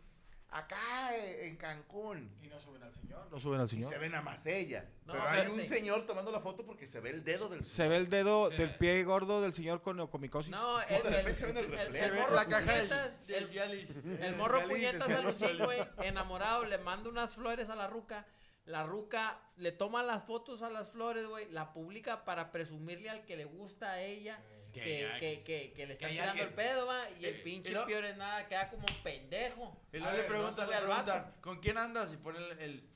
acá 0.59 1.17
eh, 1.17 1.47
en 1.49 1.57
Cancún. 1.57 2.31
Y 2.43 2.49
no 2.49 2.59
suben 2.61 2.83
al 2.83 2.93
señor. 2.93 3.27
No 3.31 3.41
suben 3.41 3.61
al 3.61 3.67
Y 3.67 3.71
señor. 3.71 3.93
se 3.93 3.99
ven 3.99 4.15
a 4.15 4.23
más 4.23 4.47
ella. 4.47 4.89
No, 5.05 5.13
Pero 5.13 5.29
hay 5.29 5.47
un 5.49 5.65
señor 5.65 6.07
tomando 6.07 6.31
la 6.31 6.41
foto 6.41 6.65
porque 6.65 6.87
se 6.87 7.01
ve 7.01 7.11
el 7.11 7.25
dedo 7.25 7.49
del 7.49 7.65
Se 7.65 7.89
ve 7.89 7.97
el 7.97 8.09
dedo 8.09 8.51
Sí. 8.51 8.57
del 8.57 8.77
pie 8.77 9.03
gordo 9.05 9.43
del 9.43 9.53
señor 9.53 9.83
con 9.83 10.07
comicosis. 10.07 10.51
No, 10.51 10.81
el, 10.83 10.89
de 10.89 10.97
el, 10.97 11.03
repente 11.05 11.35
se 11.35 11.45
ve 11.47 11.51
en 11.53 11.57
el 11.59 11.71
reflejo. 11.71 11.93
el 11.95 12.01
Se 12.05 12.11
ve 12.11 12.21
morro 12.21 12.35
la 12.35 12.47
caja 12.47 12.73
del, 12.73 12.89
puñetas, 12.89 13.27
del 13.27 13.43
el- 13.45 13.51
Cialis. 13.51 13.89
El 14.21 14.37
morro 14.37 14.59
Cialis, 14.61 14.77
puñetas 14.77 15.11
el 15.11 15.17
a 15.17 15.21
Lucín, 15.23 15.59
güey, 15.65 15.81
enamorado, 16.03 16.65
le 16.65 16.79
manda 16.79 17.11
unas 17.11 17.35
flores 17.35 17.69
a 17.71 17.75
la 17.75 17.87
ruca. 17.89 18.25
La 18.67 18.85
ruca 18.87 19.39
le 19.57 19.73
toma 19.73 20.03
las 20.03 20.25
fotos 20.25 20.63
a 20.63 20.71
las 20.71 20.89
flores, 20.91 21.27
güey, 21.27 21.51
la 21.51 21.75
publica 21.75 22.25
para 22.25 22.51
presumirle 22.51 23.11
al 23.11 23.27
que 23.27 23.37
le 23.37 23.45
gusta 23.45 23.91
a 23.93 24.01
ella 24.01 24.41
Que 24.75 24.81
que, 24.83 25.01
ya- 25.03 25.19
que, 25.19 25.43
que, 25.45 25.73
que 25.73 25.87
le 25.87 25.97
que 25.97 26.05
está 26.05 26.07
hay 26.07 26.13
tirando 26.13 26.43
el 26.43 26.53
pedo, 26.55 26.87
va, 26.87 27.01
y 27.19 27.25
el 27.27 27.43
pinche 27.43 27.71
y 27.71 27.75
no- 27.75 27.87
peor 27.87 28.05
es 28.05 28.17
nada, 28.17 28.47
queda 28.49 28.69
como 28.69 28.85
pendejo. 29.03 29.81
Y 29.93 29.99
luego 29.99 30.17
le 30.17 30.23
preguntan, 30.25 30.69
le 30.71 30.77
preguntan, 30.79 31.35
¿con 31.41 31.59
quién 31.61 31.79
andas? 31.79 32.13
Y 32.13 32.17
pone 32.17 32.39
el, 32.39 32.59
el- 32.59 32.91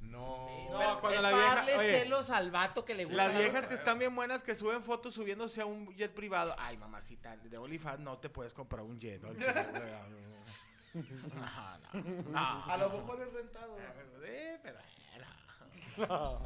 No. 0.00 0.46
Sí, 0.48 0.72
No, 0.72 0.78
pero 0.78 1.00
cuando 1.00 1.16
es 1.16 1.22
la 1.22 1.30
para 1.30 1.36
vieja- 1.42 1.54
darle 1.56 1.76
oye, 1.76 1.90
celos 1.90 2.30
al 2.30 2.50
vato 2.50 2.84
que 2.84 2.94
le 2.94 3.04
gusta. 3.04 3.16
Las 3.16 3.34
la 3.34 3.40
viejas 3.40 3.66
que 3.66 3.74
están 3.74 3.98
bien 3.98 4.14
buenas 4.14 4.42
que 4.42 4.54
suben 4.54 4.82
fotos 4.82 5.14
subiéndose 5.14 5.60
a 5.60 5.66
un 5.66 5.94
jet 5.96 6.12
privado. 6.14 6.54
Ay, 6.58 6.76
mamacita, 6.76 7.36
de 7.36 7.58
OnlyFans 7.58 8.00
no 8.00 8.18
te 8.18 8.28
puedes 8.30 8.54
comprar 8.54 8.82
un 8.82 8.98
jet. 9.00 9.20
No, 9.22 9.32
no, 10.94 12.30
no. 12.30 12.64
A 12.72 12.76
lo 12.78 12.90
mejor 12.90 13.20
es 13.22 13.32
rentado. 13.32 13.76
Eh, 14.24 14.58
pero, 14.62 14.78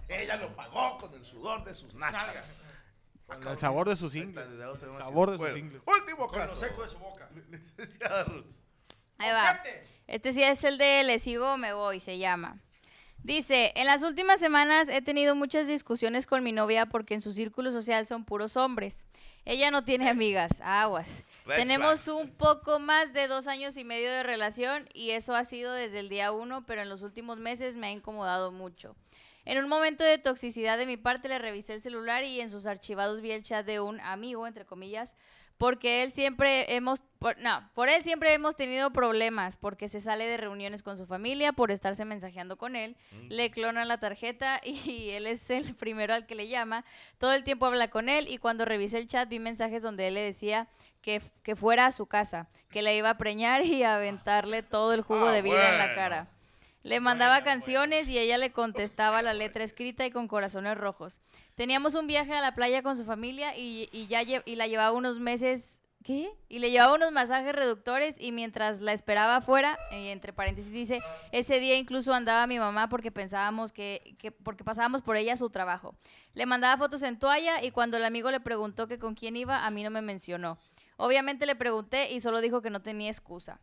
Ella 0.09 0.37
lo 0.37 0.55
pagó 0.57 0.99
con 0.99 1.15
el 1.15 1.25
sudor 1.25 1.65
de 1.65 1.75
sus 1.75 1.95
nachas. 1.95 2.55
El 3.49 3.59
sabor 3.59 3.89
de 3.89 3.97
sus 3.97 4.15
ingles. 4.15 4.47
El 4.49 4.79
sabor 4.99 5.31
de 5.31 5.39
sus 5.39 5.57
ingles. 5.57 5.83
Último 5.87 6.27
con 6.27 6.39
lo 6.39 6.47
caso. 6.47 6.61
seco 6.61 6.83
de 6.83 6.89
su 6.89 6.99
boca. 6.99 7.29
Licenciada 7.51 8.25
Ruth. 8.25 8.53
Ahí 9.19 9.31
va. 9.33 9.63
Este 10.07 10.33
sí 10.33 10.43
es 10.43 10.65
el 10.65 10.79
de 10.79 11.05
Le 11.05 11.19
sigo 11.19 11.53
o 11.53 11.57
me 11.57 11.73
voy, 11.73 12.01
se 12.01 12.19
llama. 12.19 12.59
Dice, 13.23 13.73
en 13.77 13.87
las 13.87 14.03
últimas 14.03 14.41
semanas 14.41 14.89
he 14.89 15.03
tenido 15.03 15.35
muchas 15.35 15.67
discusiones 15.67 16.27
con 16.27 16.43
mi 16.43 16.53
novia 16.53 16.87
porque 16.87 17.13
en 17.13 17.21
su 17.21 17.35
círculo 17.35 17.71
social 17.71 18.07
son 18.07 18.25
puros 18.25 18.57
hombres. 18.57 19.05
Ella 19.45 19.71
no 19.71 19.85
tiene 19.85 20.09
amigas, 20.09 20.61
aguas. 20.63 21.25
Red 21.45 21.57
Tenemos 21.57 22.03
flag. 22.03 22.17
un 22.17 22.31
poco 22.31 22.79
más 22.79 23.13
de 23.13 23.29
dos 23.29 23.47
años 23.47 23.77
y 23.77 23.85
medio 23.85 24.11
de 24.11 24.23
relación 24.23 24.89
y 24.95 25.11
eso 25.11 25.35
ha 25.35 25.45
sido 25.45 25.75
desde 25.75 25.99
el 25.99 26.09
día 26.09 26.33
uno, 26.33 26.65
pero 26.65 26.81
en 26.81 26.89
los 26.89 27.03
últimos 27.03 27.39
meses 27.39 27.77
me 27.77 27.89
ha 27.89 27.91
incomodado 27.91 28.53
mucho. 28.53 28.97
En 29.45 29.59
un 29.59 29.69
momento 29.69 30.05
de 30.05 30.19
toxicidad 30.19 30.79
de 30.79 30.87
mi 30.87 30.97
parte 30.97 31.29
le 31.29 31.39
revisé 31.39 31.75
el 31.75 31.81
celular 31.81 32.25
y 32.25 32.41
en 32.41 32.51
sus 32.51 32.67
archivados 32.67 33.21
vi 33.21 33.31
el 33.33 33.43
chat 33.43 33.65
de 33.67 33.81
un 33.81 33.99
amigo, 34.01 34.47
entre 34.47 34.65
comillas, 34.67 35.17
porque 35.57 36.03
él 36.03 36.13
siempre 36.13 36.75
hemos, 36.75 37.03
por- 37.19 37.37
no, 37.39 37.69
por 37.75 37.91
él 37.91 38.03
siempre 38.03 38.33
hemos 38.33 38.57
tenido 38.57 38.93
problemas, 38.95 39.59
porque 39.59 39.89
se 39.89 40.01
sale 40.01 40.27
de 40.27 40.39
reuniones 40.39 40.83
con 40.83 40.97
su 40.97 41.05
familia 41.05 41.53
por 41.53 41.71
estarse 41.71 42.07
mensajeando 42.07 42.57
con 42.57 42.77
él, 42.77 42.97
le 43.29 43.51
clonan 43.51 43.87
la 43.89 43.99
tarjeta 44.01 44.59
y 44.65 45.11
él 45.11 45.27
es 45.27 45.51
el 45.51 45.75
primero 45.75 46.15
al 46.15 46.27
que 46.27 46.35
le 46.35 46.49
llama, 46.49 46.85
todo 47.19 47.33
el 47.35 47.45
tiempo 47.45 47.67
habla 47.67 47.89
con 47.89 48.09
él 48.09 48.27
y 48.29 48.39
cuando 48.39 48.65
revisé 48.65 48.97
el 48.99 49.07
chat 49.07 49.29
vi 49.29 49.39
mensajes 49.39 49.83
donde 49.83 50.09
él 50.09 50.15
le 50.15 50.23
decía 50.23 50.67
que, 51.03 51.21
que 51.43 51.57
fuera 51.57 51.87
a 51.87 51.93
su 51.93 52.07
casa, 52.07 52.49
que 52.71 52.81
le 52.81 52.97
iba 52.97 53.11
a 53.11 53.19
preñar 53.19 53.63
y 53.63 53.83
a 53.83 53.97
aventarle 53.97 54.63
todo 54.63 54.95
el 54.95 55.03
jugo 55.03 55.27
Ah, 55.29 55.33
de 55.33 55.43
vida 55.43 55.71
en 55.73 55.79
la 55.79 55.95
cara. 55.95 56.29
Le 56.83 56.99
mandaba 57.01 57.45
canciones 57.45 58.09
y 58.09 58.19
ella 58.19 58.39
le 58.39 58.53
contestaba 58.53 59.21
la 59.21 59.35
letra 59.35 59.65
escrita 59.65 60.07
y 60.07 60.11
con 60.11 60.29
corazones 60.29 60.79
rojos. 60.79 61.21
Teníamos 61.55 61.95
un 61.95 62.07
viaje 62.07 62.33
a 62.33 62.41
la 62.41 62.55
playa 62.55 62.83
con 62.83 62.97
su 62.97 63.05
familia 63.05 63.57
y, 63.57 63.91
y 63.93 64.07
ya 64.07 64.23
y 64.23 64.57
la 64.57 64.67
llevaba 64.67 64.93
unos 64.93 65.19
meses. 65.19 65.83
¿Qué? 66.03 66.31
Y 66.49 66.61
le 66.61 66.71
llevaba 66.71 66.95
unos 66.95 67.13
masajes 67.13 67.55
reductores 67.55 68.19
y 68.19 68.33
mientras 68.33 68.81
la 68.81 68.95
esperaba 68.95 69.37
afuera, 69.37 69.79
y 69.91 70.09
entre 70.09 70.33
paréntesis 70.33 70.73
dice, 70.73 71.03
ese 71.31 71.61
día 71.61 71.77
incluso 71.77 72.15
andaba 72.15 72.47
mi 72.47 72.59
mamá 72.59 72.89
porque 72.89 73.13
pensábamos 73.13 73.71
que, 73.71 74.17
que 74.19 74.33
porque 74.33 74.65
pasábamos 74.65 75.03
por 75.03 75.19
ella 75.19 75.37
su 75.37 75.51
trabajo. 75.51 75.95
Le 76.33 76.47
mandaba 76.47 76.79
fotos 76.79 77.03
en 77.03 77.19
toalla 77.19 77.63
y 77.63 77.71
cuando 77.73 77.99
el 77.99 78.07
amigo 78.07 78.31
le 78.31 78.41
preguntó 78.41 78.89
que 78.89 78.99
con 78.99 79.15
quién 79.15 79.37
iba, 79.37 79.67
a 79.67 79.71
mí 79.71 79.85
no 79.85 79.91
me 79.91 80.01
mencionó. 80.01 80.59
Obviamente 80.97 81.45
le 81.45 81.55
pregunté 81.55 82.11
y 82.13 82.21
solo 82.21 82.41
dijo 82.41 82.63
que 82.63 82.71
no 82.71 82.81
tenía 82.81 83.11
excusa. 83.11 83.61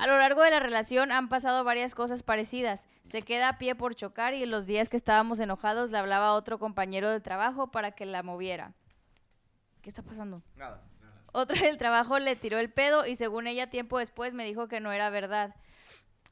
A 0.00 0.06
lo 0.06 0.16
largo 0.16 0.42
de 0.42 0.50
la 0.50 0.60
relación 0.60 1.12
han 1.12 1.28
pasado 1.28 1.62
varias 1.62 1.94
cosas 1.94 2.22
parecidas. 2.22 2.86
Se 3.04 3.20
queda 3.20 3.50
a 3.50 3.58
pie 3.58 3.74
por 3.74 3.94
chocar 3.94 4.32
y 4.32 4.42
en 4.42 4.50
los 4.50 4.66
días 4.66 4.88
que 4.88 4.96
estábamos 4.96 5.40
enojados 5.40 5.90
le 5.90 5.98
hablaba 5.98 6.28
a 6.28 6.32
otro 6.32 6.58
compañero 6.58 7.10
de 7.10 7.20
trabajo 7.20 7.70
para 7.70 7.90
que 7.90 8.06
la 8.06 8.22
moviera. 8.22 8.72
¿Qué 9.82 9.90
está 9.90 10.02
pasando? 10.02 10.42
Nada. 10.56 10.82
Otra 11.32 11.60
del 11.60 11.76
trabajo 11.76 12.18
le 12.18 12.34
tiró 12.34 12.58
el 12.58 12.72
pedo 12.72 13.04
y 13.04 13.14
según 13.14 13.46
ella 13.46 13.68
tiempo 13.68 13.98
después 13.98 14.32
me 14.32 14.46
dijo 14.46 14.68
que 14.68 14.80
no 14.80 14.90
era 14.90 15.10
verdad. 15.10 15.54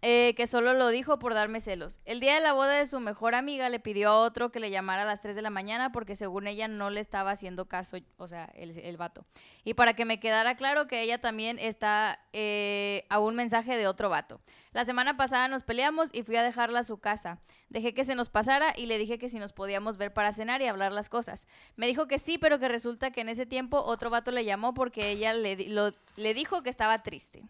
Eh, 0.01 0.35
que 0.37 0.47
solo 0.47 0.75
lo 0.75 0.91
dijo 0.91 1.19
por 1.19 1.35
darme 1.35 1.61
celos. 1.61 1.99
El 2.05 2.21
día 2.21 2.35
de 2.35 2.41
la 2.41 2.53
boda 2.53 2.75
de 2.75 2.87
su 2.87 3.01
mejor 3.01 3.35
amiga 3.35 3.69
le 3.69 3.81
pidió 3.81 4.11
a 4.11 4.21
otro 4.21 4.53
que 4.53 4.61
le 4.61 4.71
llamara 4.71 5.03
a 5.03 5.05
las 5.05 5.21
3 5.21 5.35
de 5.35 5.43
la 5.43 5.51
mañana 5.51 5.91
porque 5.91 6.15
según 6.15 6.47
ella 6.47 6.69
no 6.69 6.91
le 6.91 7.01
estaba 7.01 7.33
haciendo 7.33 7.67
caso, 7.67 7.97
o 8.17 8.29
sea, 8.29 8.45
el, 8.55 8.79
el 8.79 8.97
vato. 8.97 9.27
Y 9.65 9.75
para 9.75 9.95
que 9.95 10.05
me 10.05 10.21
quedara 10.21 10.55
claro 10.55 10.87
que 10.87 11.03
ella 11.03 11.21
también 11.21 11.59
está 11.59 12.21
eh, 12.33 13.07
a 13.09 13.19
un 13.19 13.35
mensaje 13.35 13.77
de 13.77 13.89
otro 13.89 14.09
vato. 14.09 14.41
La 14.71 14.85
semana 14.85 15.17
pasada 15.17 15.49
nos 15.49 15.65
peleamos 15.65 16.11
y 16.13 16.23
fui 16.23 16.37
a 16.37 16.45
dejarla 16.45 16.81
a 16.81 16.85
su 16.85 16.99
casa. 16.99 17.41
Dejé 17.69 17.93
que 17.93 18.05
se 18.05 18.15
nos 18.15 18.29
pasara 18.29 18.75
y 18.77 18.87
le 18.87 18.99
dije 18.99 19.19
que 19.19 19.29
si 19.29 19.41
nos 19.41 19.53
podíamos 19.53 19.97
ver 19.97 20.13
para 20.13 20.31
cenar 20.31 20.63
y 20.63 20.67
hablar 20.67 20.93
las 20.93 21.09
cosas. 21.09 21.49
Me 21.75 21.89
dijo 21.89 22.07
que 22.07 22.21
sí, 22.21 22.39
pero 22.39 22.61
que 22.61 22.69
resulta 22.69 23.11
que 23.11 23.23
en 23.23 23.31
ese 23.31 23.47
tiempo 23.47 23.83
otro 23.83 24.11
vato 24.11 24.31
le 24.31 24.45
llamó 24.45 24.75
porque 24.75 25.11
ella 25.11 25.35
le, 25.35 25.57
le 25.57 26.35
dijo 26.35 26.63
que 26.63 26.71
estaba 26.71 27.03
triste. 27.03 27.49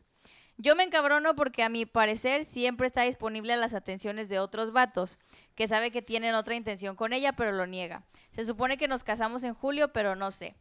Yo 0.61 0.75
me 0.75 0.83
encabrono 0.83 1.37
porque 1.37 1.63
a 1.63 1.69
mi 1.69 1.87
parecer 1.87 2.45
siempre 2.45 2.89
está 2.89 3.03
disponible 3.03 3.53
a 3.53 3.57
las 3.57 3.75
atenciones 3.75 4.29
de 4.29 4.41
otros 4.41 4.73
vatos, 4.73 5.19
que 5.55 5.69
sabe 5.69 5.93
que 5.93 6.03
tienen 6.03 6.35
otra 6.35 6.57
intención 6.57 6.97
con 6.97 7.13
ella, 7.13 7.33
pero 7.35 7.53
lo 7.53 7.67
niega. 7.67 8.03
Se 8.33 8.45
supone 8.45 8.77
que 8.77 8.89
nos 8.89 9.05
casamos 9.05 9.45
en 9.45 9.55
julio, 9.55 9.93
pero 9.93 10.17
no 10.17 10.33
sé. 10.33 10.57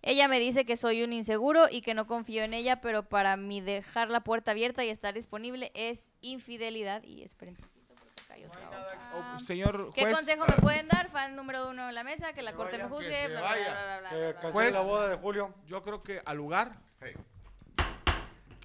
Ella 0.00 0.26
me 0.26 0.40
dice 0.40 0.64
que 0.64 0.76
soy 0.78 1.02
un 1.04 1.12
inseguro 1.12 1.66
y 1.70 1.82
que 1.82 1.92
no 1.94 2.06
confío 2.06 2.42
en 2.42 2.54
ella, 2.54 2.80
pero 2.80 3.08
para 3.08 3.36
mí 3.36 3.60
dejar 3.60 4.10
la 4.10 4.20
puerta 4.24 4.52
abierta 4.52 4.84
y 4.84 4.88
estar 4.88 5.12
disponible 5.14 5.70
es 5.74 6.10
infidelidad. 6.22 7.02
Y 7.04 7.22
esperen 7.22 7.54
un 7.54 7.60
poquito 7.68 7.94
porque 7.94 8.22
acá 8.22 8.34
hay 8.34 8.44
otra 8.46 8.68
hoja. 8.70 9.36
Oh, 9.36 9.38
señor 9.40 9.92
¿Qué 9.94 10.00
juez, 10.02 10.14
consejo 10.14 10.44
me 10.46 10.56
pueden 10.56 10.88
dar? 10.88 11.10
Fan 11.10 11.36
número 11.36 11.68
uno 11.68 11.90
en 11.90 11.94
la 11.94 12.02
mesa, 12.04 12.32
que 12.32 12.40
la 12.42 12.54
corte 12.54 12.78
me 12.78 12.84
que 12.84 12.88
juzgue. 12.88 13.10
se 13.20 13.28
bla, 13.28 13.40
bla, 13.40 13.48
vaya. 13.50 13.70
bla, 13.70 13.84
bla, 13.84 13.98
bla, 14.00 14.08
Que 14.08 14.16
bla, 14.16 14.24
bla. 14.24 14.40
cancele 14.40 14.52
Juez. 14.54 14.72
la 14.72 14.80
boda 14.80 15.08
de 15.10 15.16
Julio. 15.16 15.54
yo 15.66 15.82
creo 15.82 16.02
que 16.02 16.22
al 16.24 16.36
lugar. 16.38 16.78
Hey. 17.00 17.12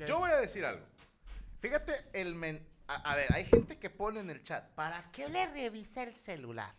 Yo 0.06 0.20
voy 0.20 0.32
a 0.32 0.38
decir 0.38 0.66
algo. 0.66 0.86
Fíjate, 1.60 2.06
el 2.14 2.36
men... 2.36 2.66
a, 2.88 2.96
a 3.12 3.16
ver, 3.16 3.34
hay 3.34 3.46
gente 3.46 3.80
que 3.80 3.90
pone 3.90 4.20
en 4.20 4.30
el 4.30 4.44
chat, 4.44 4.70
¿para 4.76 5.12
qué 5.12 5.28
le 5.28 5.48
revisa 5.48 6.04
el 6.04 6.16
celular? 6.16 6.74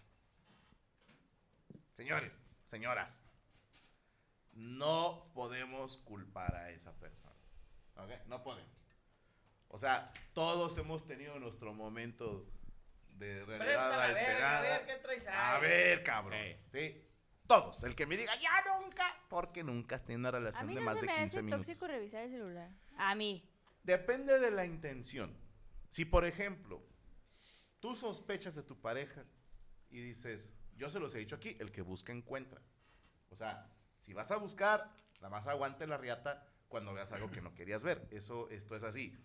Señores, 1.95 2.45
señoras, 2.67 3.27
no 4.53 5.31
podemos 5.35 5.99
culpar 5.99 6.55
a 6.55 6.71
esa 6.71 6.93
persona. 6.95 7.35
¿Ok? 7.97 8.11
No 8.27 8.43
podemos. 8.43 8.89
O 9.69 9.79
sea, 9.79 10.13
todos 10.33 10.79
hemos 10.79 11.07
tenido 11.07 11.39
nuestro 11.39 11.75
momento 11.75 12.49
de 13.11 13.45
realidad 13.45 13.67
Préstame, 13.67 13.95
a 13.95 14.07
ver, 14.07 14.19
alterada. 14.19 14.59
a 14.59 14.63
ver, 14.63 14.87
¿qué 14.87 14.95
traes 14.95 15.27
ahí? 15.27 15.35
A 15.37 15.59
ver, 15.59 16.03
cabrón. 16.05 16.39
¿Sí? 16.73 17.08
Todos. 17.49 17.83
El 17.83 17.97
que 17.97 18.07
me 18.07 18.17
diga, 18.17 18.39
ya 18.41 18.63
nunca, 18.79 19.05
porque 19.29 19.65
nunca 19.65 19.97
has 19.97 20.05
tenido 20.05 20.21
una 20.21 20.29
A 20.29 20.33
relación 20.33 20.67
mí 20.67 20.75
de 20.75 20.81
no 20.81 20.87
más 20.87 21.01
se 21.01 21.07
de 21.07 21.07
me 21.07 21.13
15 21.19 21.25
hace 21.25 21.43
minutos. 21.43 21.67
tóxico 21.67 21.87
revisar 21.89 22.23
el 22.23 22.31
celular. 22.31 22.69
A 22.99 23.15
mí. 23.15 23.43
Depende 23.83 24.39
de 24.39 24.51
la 24.51 24.67
intención. 24.67 25.35
Si, 25.89 26.05
por 26.05 26.27
ejemplo, 26.27 26.83
tú 27.81 27.97
sospechas 27.97 28.55
de 28.55 28.63
tu 28.63 28.79
pareja 28.81 29.25
y 29.89 30.01
dices, 30.01 30.53
yo 30.77 30.91
se 30.91 31.01
los 31.01 31.15
he 31.15 31.19
dicho 31.19 31.37
aquí, 31.37 31.57
el 31.59 31.73
que 31.73 31.81
busca 31.81 32.13
encuentra. 32.13 32.61
O 33.31 33.37
sea, 33.37 33.67
si 33.97 34.13
vas 34.13 34.31
a 34.31 34.37
buscar, 34.37 34.93
la 35.21 35.31
más 35.31 35.47
aguante 35.47 35.87
la 35.87 35.97
riata 35.97 36.47
cuando 36.69 36.93
veas 36.93 37.13
algo 37.13 37.31
que 37.31 37.41
no 37.41 37.55
querías 37.55 37.83
ver. 37.83 38.07
Eso, 38.11 38.51
esto 38.51 38.77
es 38.77 38.83
así. 38.83 39.17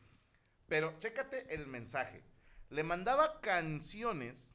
Pero 0.67 0.97
chécate 0.97 1.53
el 1.53 1.67
mensaje. 1.67 2.23
Le 2.69 2.83
mandaba 2.83 3.41
canciones 3.41 4.52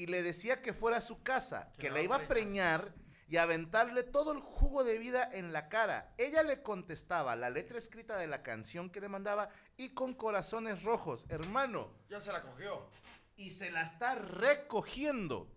y 0.00 0.06
le 0.06 0.22
decía 0.22 0.62
que 0.62 0.72
fuera 0.72 0.96
a 0.96 1.00
su 1.02 1.22
casa, 1.22 1.70
Que 1.74 1.88
que 1.88 1.90
la 1.90 2.00
iba 2.00 2.16
a 2.16 2.26
preñar 2.26 2.94
y 3.28 3.36
aventarle 3.36 4.02
todo 4.02 4.32
el 4.32 4.40
jugo 4.40 4.82
de 4.82 4.98
vida 4.98 5.28
en 5.30 5.52
la 5.52 5.68
cara. 5.68 6.14
Ella 6.16 6.42
le 6.42 6.62
contestaba 6.62 7.36
la 7.36 7.50
letra 7.50 7.76
escrita 7.76 8.16
de 8.16 8.26
la 8.26 8.42
canción 8.42 8.88
que 8.90 9.00
le 9.00 9.08
mandaba 9.10 9.50
y 9.76 9.90
con 9.90 10.14
corazones 10.14 10.84
rojos, 10.84 11.26
hermano, 11.28 11.92
Ya 12.08 12.18
se 12.20 12.32
la 12.32 12.40
cogió. 12.42 12.88
y 13.36 13.50
se 13.50 13.70
la 13.70 13.82
está 13.82 14.14
recogiendo. 14.14 15.52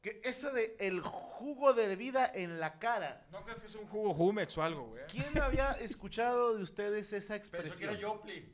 Que 0.00 0.20
eso 0.24 0.50
de 0.52 0.76
el 0.78 1.00
jugo 1.02 1.74
de 1.74 1.94
vida 1.96 2.30
en 2.32 2.58
la 2.58 2.78
cara. 2.78 3.26
¿No 3.30 3.44
crees 3.44 3.60
que 3.60 3.66
es 3.66 3.74
un 3.74 3.86
jugo 3.88 4.14
Jumex 4.14 4.56
o 4.56 4.62
algo, 4.62 4.86
güey? 4.88 5.04
¿Quién 5.08 5.36
había 5.38 5.72
escuchado 5.80 6.56
de 6.56 6.62
ustedes 6.62 7.12
esa 7.12 7.34
Pensó 7.34 7.50
que 7.50 7.58
expresión? 7.58 7.90
era 7.90 8.00
Yopli. 8.00 8.52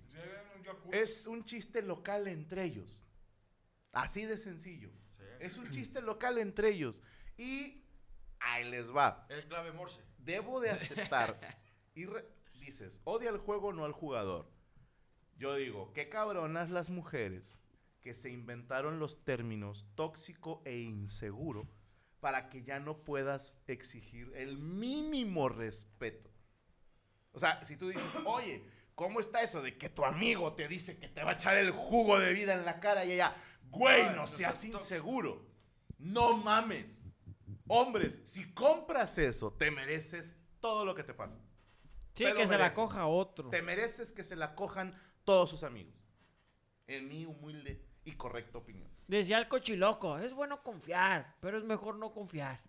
Es 0.92 1.26
un 1.26 1.44
chiste 1.44 1.82
local 1.82 2.26
entre 2.26 2.64
ellos. 2.64 3.04
Así 3.92 4.24
de 4.24 4.36
sencillo. 4.38 4.90
Sí. 5.18 5.24
Es 5.40 5.58
un 5.58 5.70
chiste 5.70 6.00
local 6.02 6.38
entre 6.38 6.70
ellos. 6.70 7.02
Y 7.36 7.84
ahí 8.40 8.70
les 8.70 8.94
va. 8.94 9.26
Es 9.28 9.46
clave 9.46 9.72
Morse. 9.72 10.00
Debo 10.18 10.60
de 10.60 10.70
aceptar. 10.70 11.38
Y 11.94 12.06
re- 12.06 12.26
dices, 12.54 13.02
odia 13.04 13.28
el 13.28 13.36
juego, 13.36 13.74
no 13.74 13.84
al 13.84 13.92
jugador. 13.92 14.50
Yo 15.36 15.54
digo, 15.56 15.92
qué 15.92 16.08
cabronas 16.08 16.70
las 16.70 16.88
mujeres 16.88 17.58
que 18.00 18.14
se 18.14 18.30
inventaron 18.30 18.98
los 18.98 19.24
términos 19.24 19.84
tóxico 19.94 20.62
e 20.64 20.78
inseguro 20.78 21.68
para 22.20 22.48
que 22.48 22.62
ya 22.62 22.80
no 22.80 23.04
puedas 23.04 23.56
exigir 23.66 24.32
el 24.36 24.56
mínimo 24.56 25.50
respeto. 25.50 26.30
O 27.32 27.38
sea, 27.38 27.60
si 27.62 27.76
tú 27.76 27.88
dices, 27.88 28.16
oye, 28.24 28.64
¿cómo 28.94 29.20
está 29.20 29.42
eso 29.42 29.60
de 29.60 29.76
que 29.76 29.90
tu 29.90 30.04
amigo 30.06 30.54
te 30.54 30.66
dice 30.66 30.98
que 30.98 31.08
te 31.10 31.24
va 31.24 31.32
a 31.32 31.34
echar 31.34 31.58
el 31.58 31.72
jugo 31.72 32.18
de 32.18 32.32
vida 32.32 32.54
en 32.54 32.64
la 32.64 32.80
cara 32.80 33.04
y 33.04 33.12
ella, 33.12 33.34
güey, 33.78 34.04
no 34.14 34.26
seas 34.26 34.30
seas 34.30 34.54
tóxico". 34.54 34.78
inseguro? 34.78 35.46
No 35.98 36.36
mames. 36.36 37.08
Hombres, 37.68 38.20
si 38.24 38.52
compras 38.54 39.18
eso, 39.18 39.52
te 39.52 39.70
mereces 39.70 40.36
todo 40.60 40.84
lo 40.84 40.94
que 40.94 41.04
te 41.04 41.14
pasa. 41.14 41.38
Sí, 42.14 42.24
Te 42.24 42.30
lo 42.30 42.36
que 42.36 42.46
se 42.46 42.52
la 42.52 42.58
mereces. 42.58 42.76
coja 42.76 43.06
otro. 43.06 43.48
Te 43.50 43.62
mereces 43.62 44.12
que 44.12 44.24
se 44.24 44.36
la 44.36 44.54
cojan 44.54 44.94
todos 45.24 45.48
sus 45.50 45.62
amigos. 45.62 45.94
En 46.86 47.08
mi 47.08 47.24
humilde 47.24 47.82
y 48.04 48.12
correcta 48.12 48.58
opinión. 48.58 48.90
Decía 49.08 49.38
el 49.38 49.48
cochiloco, 49.48 50.18
es 50.18 50.34
bueno 50.34 50.62
confiar, 50.62 51.36
pero 51.40 51.58
es 51.58 51.64
mejor 51.64 51.96
no 51.96 52.12
confiar. 52.12 52.60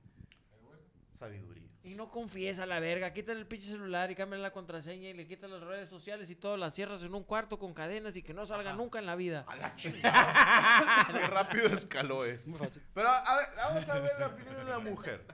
Sabiduría. 1.15 1.69
Y 1.85 1.95
no 1.95 2.09
confíes 2.09 2.59
a 2.59 2.65
la 2.65 2.79
verga, 2.79 3.11
quítale 3.11 3.39
el 3.41 3.45
pinche 3.45 3.67
celular 3.67 4.09
y 4.09 4.15
cámbiale 4.15 4.41
la 4.41 4.51
contraseña 4.53 5.09
y 5.09 5.13
le 5.13 5.27
quitas 5.27 5.49
las 5.49 5.61
redes 5.61 5.89
sociales 5.89 6.29
y 6.29 6.35
todo, 6.35 6.55
las 6.55 6.73
cierras 6.73 7.03
en 7.03 7.13
un 7.13 7.23
cuarto 7.23 7.59
con 7.59 7.73
cadenas 7.73 8.15
y 8.15 8.23
que 8.23 8.33
no 8.33 8.45
salga 8.45 8.71
nunca 8.71 8.99
en 8.99 9.05
la 9.05 9.15
vida. 9.15 9.43
A 9.49 9.55
la 9.57 9.75
chingada. 9.75 11.07
Qué 11.11 11.27
rápido 11.27 11.67
escaló. 11.67 12.19
Muy 12.19 12.57
fácil. 12.57 12.81
Pero 12.93 13.09
a 13.09 13.35
ver, 13.37 13.49
vamos 13.57 13.89
a 13.89 13.99
ver 13.99 14.11
la 14.17 14.27
opinión 14.27 14.55
de 14.55 14.61
una 14.63 14.79
mujer. 14.79 15.25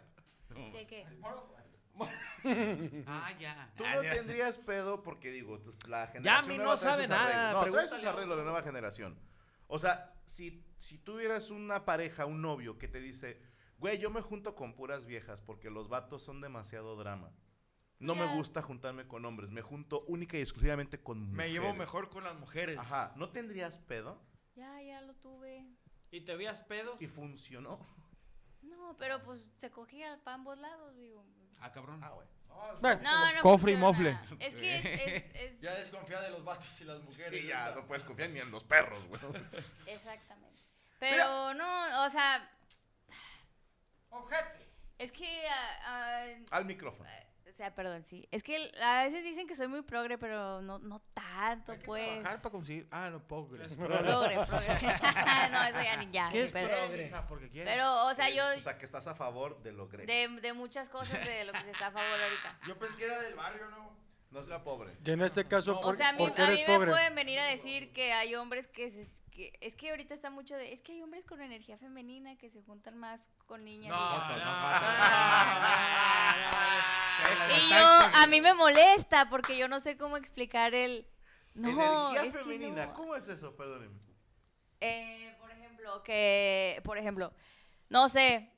¿De 0.74 0.88
qué? 0.88 1.06
Ah, 3.06 3.32
ya. 3.38 3.70
Tú 3.76 3.84
Ah, 3.86 3.96
no 3.96 4.04
ya. 4.04 4.12
tendrías 4.12 4.58
pedo 4.58 5.04
porque 5.04 5.32
digo, 5.32 5.60
la 5.88 6.08
generación 6.08 6.56
nueva 6.58 6.74
no 6.76 6.78
sabe 6.80 7.08
nada, 7.10 7.50
arreglos. 7.52 7.66
No, 7.66 7.72
trae 7.74 7.88
sus 7.90 8.04
a 8.06 8.10
arreglos 8.12 8.38
de 8.38 8.44
nueva 8.44 8.64
generación. 8.64 9.20
O 9.68 9.78
sea, 9.80 10.08
si, 10.26 10.64
si 10.78 10.98
tuvieras 10.98 11.50
una 11.50 11.84
pareja, 11.86 12.26
un 12.26 12.42
novio 12.42 12.78
que 12.78 12.88
te 12.88 13.00
dice, 13.02 13.42
güey, 13.80 13.98
yo 13.98 14.10
me 14.10 14.22
junto 14.22 14.56
con 14.56 14.74
puras 14.76 15.06
viejas 15.06 15.42
porque 15.42 15.70
los 15.70 15.90
vatos 15.90 16.24
son 16.24 16.42
demasiado 16.42 16.96
drama. 16.96 17.32
No 18.00 18.16
me 18.16 18.26
gusta 18.28 18.62
juntarme 18.62 19.08
con 19.08 19.26
hombres, 19.26 19.50
me 19.52 19.62
junto 19.62 20.06
única 20.08 20.38
y 20.38 20.42
exclusivamente 20.42 21.02
con 21.04 21.20
mujeres. 21.32 21.38
Me 21.38 21.52
llevo 21.52 21.74
mejor 21.74 22.10
con 22.10 22.24
las 22.24 22.38
mujeres. 22.40 22.78
Ajá, 22.80 23.12
¿no 23.18 23.30
tendrías 23.30 23.78
pedo? 23.80 24.22
Ya, 24.56 24.82
ya 24.82 25.02
lo 25.02 25.16
tuve. 25.16 25.66
¿Y 26.12 26.22
te 26.22 26.36
veías 26.36 26.62
pedos? 26.62 27.02
Y 27.02 27.08
funcionó. 27.08 27.80
No, 28.62 28.96
pero 28.98 29.22
pues 29.24 29.46
se 29.58 29.70
cogía 29.70 30.20
para 30.24 30.36
ambos 30.36 30.58
lados, 30.58 30.96
digo. 30.96 31.26
Ah, 31.60 31.72
cabrón. 31.72 32.00
Ah, 32.02 32.12
güey. 32.12 32.28
No, 32.82 33.34
no. 33.36 33.42
Cofre 33.42 33.74
y 33.74 33.76
mofle. 33.78 34.18
Es 34.40 34.56
que 34.56 34.78
es, 34.78 34.86
es- 34.86 35.24
es- 35.36 35.60
Ya 35.62 35.74
desconfía 35.76 36.22
de 36.22 36.30
los 36.32 36.44
vatos 36.44 36.80
y 36.80 36.86
las 36.86 37.02
mujeres. 37.02 37.38
Y 37.44 37.48
ya 37.48 37.66
¿verdad? 37.66 37.82
no 37.82 37.88
puedes 37.88 38.04
confiar 38.04 38.30
ni 38.30 38.40
en 38.40 38.50
los 38.52 38.64
perros, 38.64 39.06
güey. 39.08 39.22
Exactamente. 39.88 40.60
Pero 41.00 41.54
no, 41.54 42.06
o 42.06 42.10
sea. 42.10 42.50
Es 44.98 45.12
que. 45.12 45.48
ah, 45.48 45.80
ah, 45.86 46.26
Al 46.52 46.66
micrófono. 46.66 47.10
o 47.50 47.54
sea, 47.54 47.74
perdón, 47.74 48.04
sí. 48.06 48.28
Es 48.32 48.44
que 48.44 48.72
a 48.82 49.04
veces 49.04 49.24
dicen 49.24 49.48
que 49.48 49.56
soy 49.56 49.68
muy 49.68 49.82
progre, 49.82 50.18
pero 50.18 50.62
no, 50.62 50.80
no 50.80 51.02
tanto, 51.14 51.72
Hay 51.72 51.80
que 51.80 51.86
pues. 51.86 52.06
trabajar 52.10 52.42
para 52.42 52.52
conseguir. 52.52 52.88
Ah, 52.92 53.10
no, 53.10 53.26
pobre. 53.26 53.66
Progre, 53.76 54.46
progre. 54.46 54.68
no, 55.52 55.64
eso 55.64 55.82
ya 55.82 55.98
ni 55.98 56.12
ya. 56.12 56.30
¿Qué 56.30 56.38
ni 56.38 56.44
es 56.44 56.52
pedo. 56.52 56.68
progre? 56.70 57.12
Porque 57.30 57.50
quiere. 57.50 57.72
Pero, 57.72 58.08
o 58.08 58.14
sea, 58.14 58.30
yo. 58.30 58.44
O 58.58 58.62
sea, 58.62 58.78
que 58.78 58.86
estás 58.86 59.08
a 59.08 59.16
favor 59.16 59.62
de 59.64 59.72
lo 59.72 59.88
gre. 59.88 60.06
De, 60.06 60.28
de 60.42 60.54
muchas 60.54 60.90
cosas 60.90 61.26
de 61.26 61.46
lo 61.46 61.54
que 61.54 61.62
se 61.62 61.72
está 61.72 61.88
a 61.88 61.92
favor 61.92 62.20
ahorita. 62.22 62.60
Yo 62.68 62.78
pensé 62.78 62.96
que 62.98 63.06
era 63.06 63.20
del 63.22 63.36
barrio, 63.36 63.70
¿no? 63.70 63.98
No 64.32 64.44
seas 64.44 64.62
pobre. 64.62 64.96
Y 65.04 65.10
en 65.10 65.22
este 65.22 65.48
caso, 65.48 65.74
No, 65.74 65.82
¿por, 65.82 65.94
O 65.96 65.98
sea, 65.98 66.10
a 66.10 66.14
mí, 66.14 66.24
a 66.24 66.48
mí 66.48 66.60
me 66.60 66.66
pobre? 66.76 66.92
pueden 66.92 67.16
venir 67.16 67.40
a 67.40 67.46
decir 67.46 67.92
que 67.94 68.14
hay 68.14 68.36
hombres 68.36 68.68
que, 68.68 68.92
se, 68.92 69.08
que 69.40 69.58
es 69.62 69.76
que 69.76 69.90
ahorita 69.90 70.14
está 70.14 70.30
mucho 70.30 70.56
de 70.58 70.74
es 70.74 70.82
que 70.82 70.92
hay 70.92 71.02
hombres 71.02 71.24
con 71.26 71.42
energía 71.42 71.78
femenina 71.78 72.36
que 72.38 72.50
se 72.50 72.62
juntan 72.62 72.98
más 72.98 73.30
con 73.46 73.64
niñas. 73.64 73.92
No, 73.92 73.98
y- 73.98 74.40
no, 77.50 77.58
y 77.58 77.70
yo 77.70 77.78
a 78.16 78.28
mí 78.28 78.42
me 78.42 78.54
molesta 78.54 79.30
porque 79.30 79.58
yo 79.58 79.68
no 79.68 79.80
sé 79.80 79.98
cómo 79.98 80.18
explicar 80.18 80.74
el 80.74 81.06
no 81.54 81.70
Energía 82.12 82.24
es 82.24 82.34
que 82.34 82.40
femenina. 82.44 82.86
no. 82.88 82.94
¿Cómo 82.94 83.16
es 83.16 83.28
eso? 83.28 83.56
Perdónenme. 83.56 84.00
Eh, 84.82 85.36
por 85.40 85.52
ejemplo, 85.52 86.04
que, 86.04 86.82
por 86.86 86.98
ejemplo, 86.98 87.34
no 87.90 88.08
sé, 88.10 88.52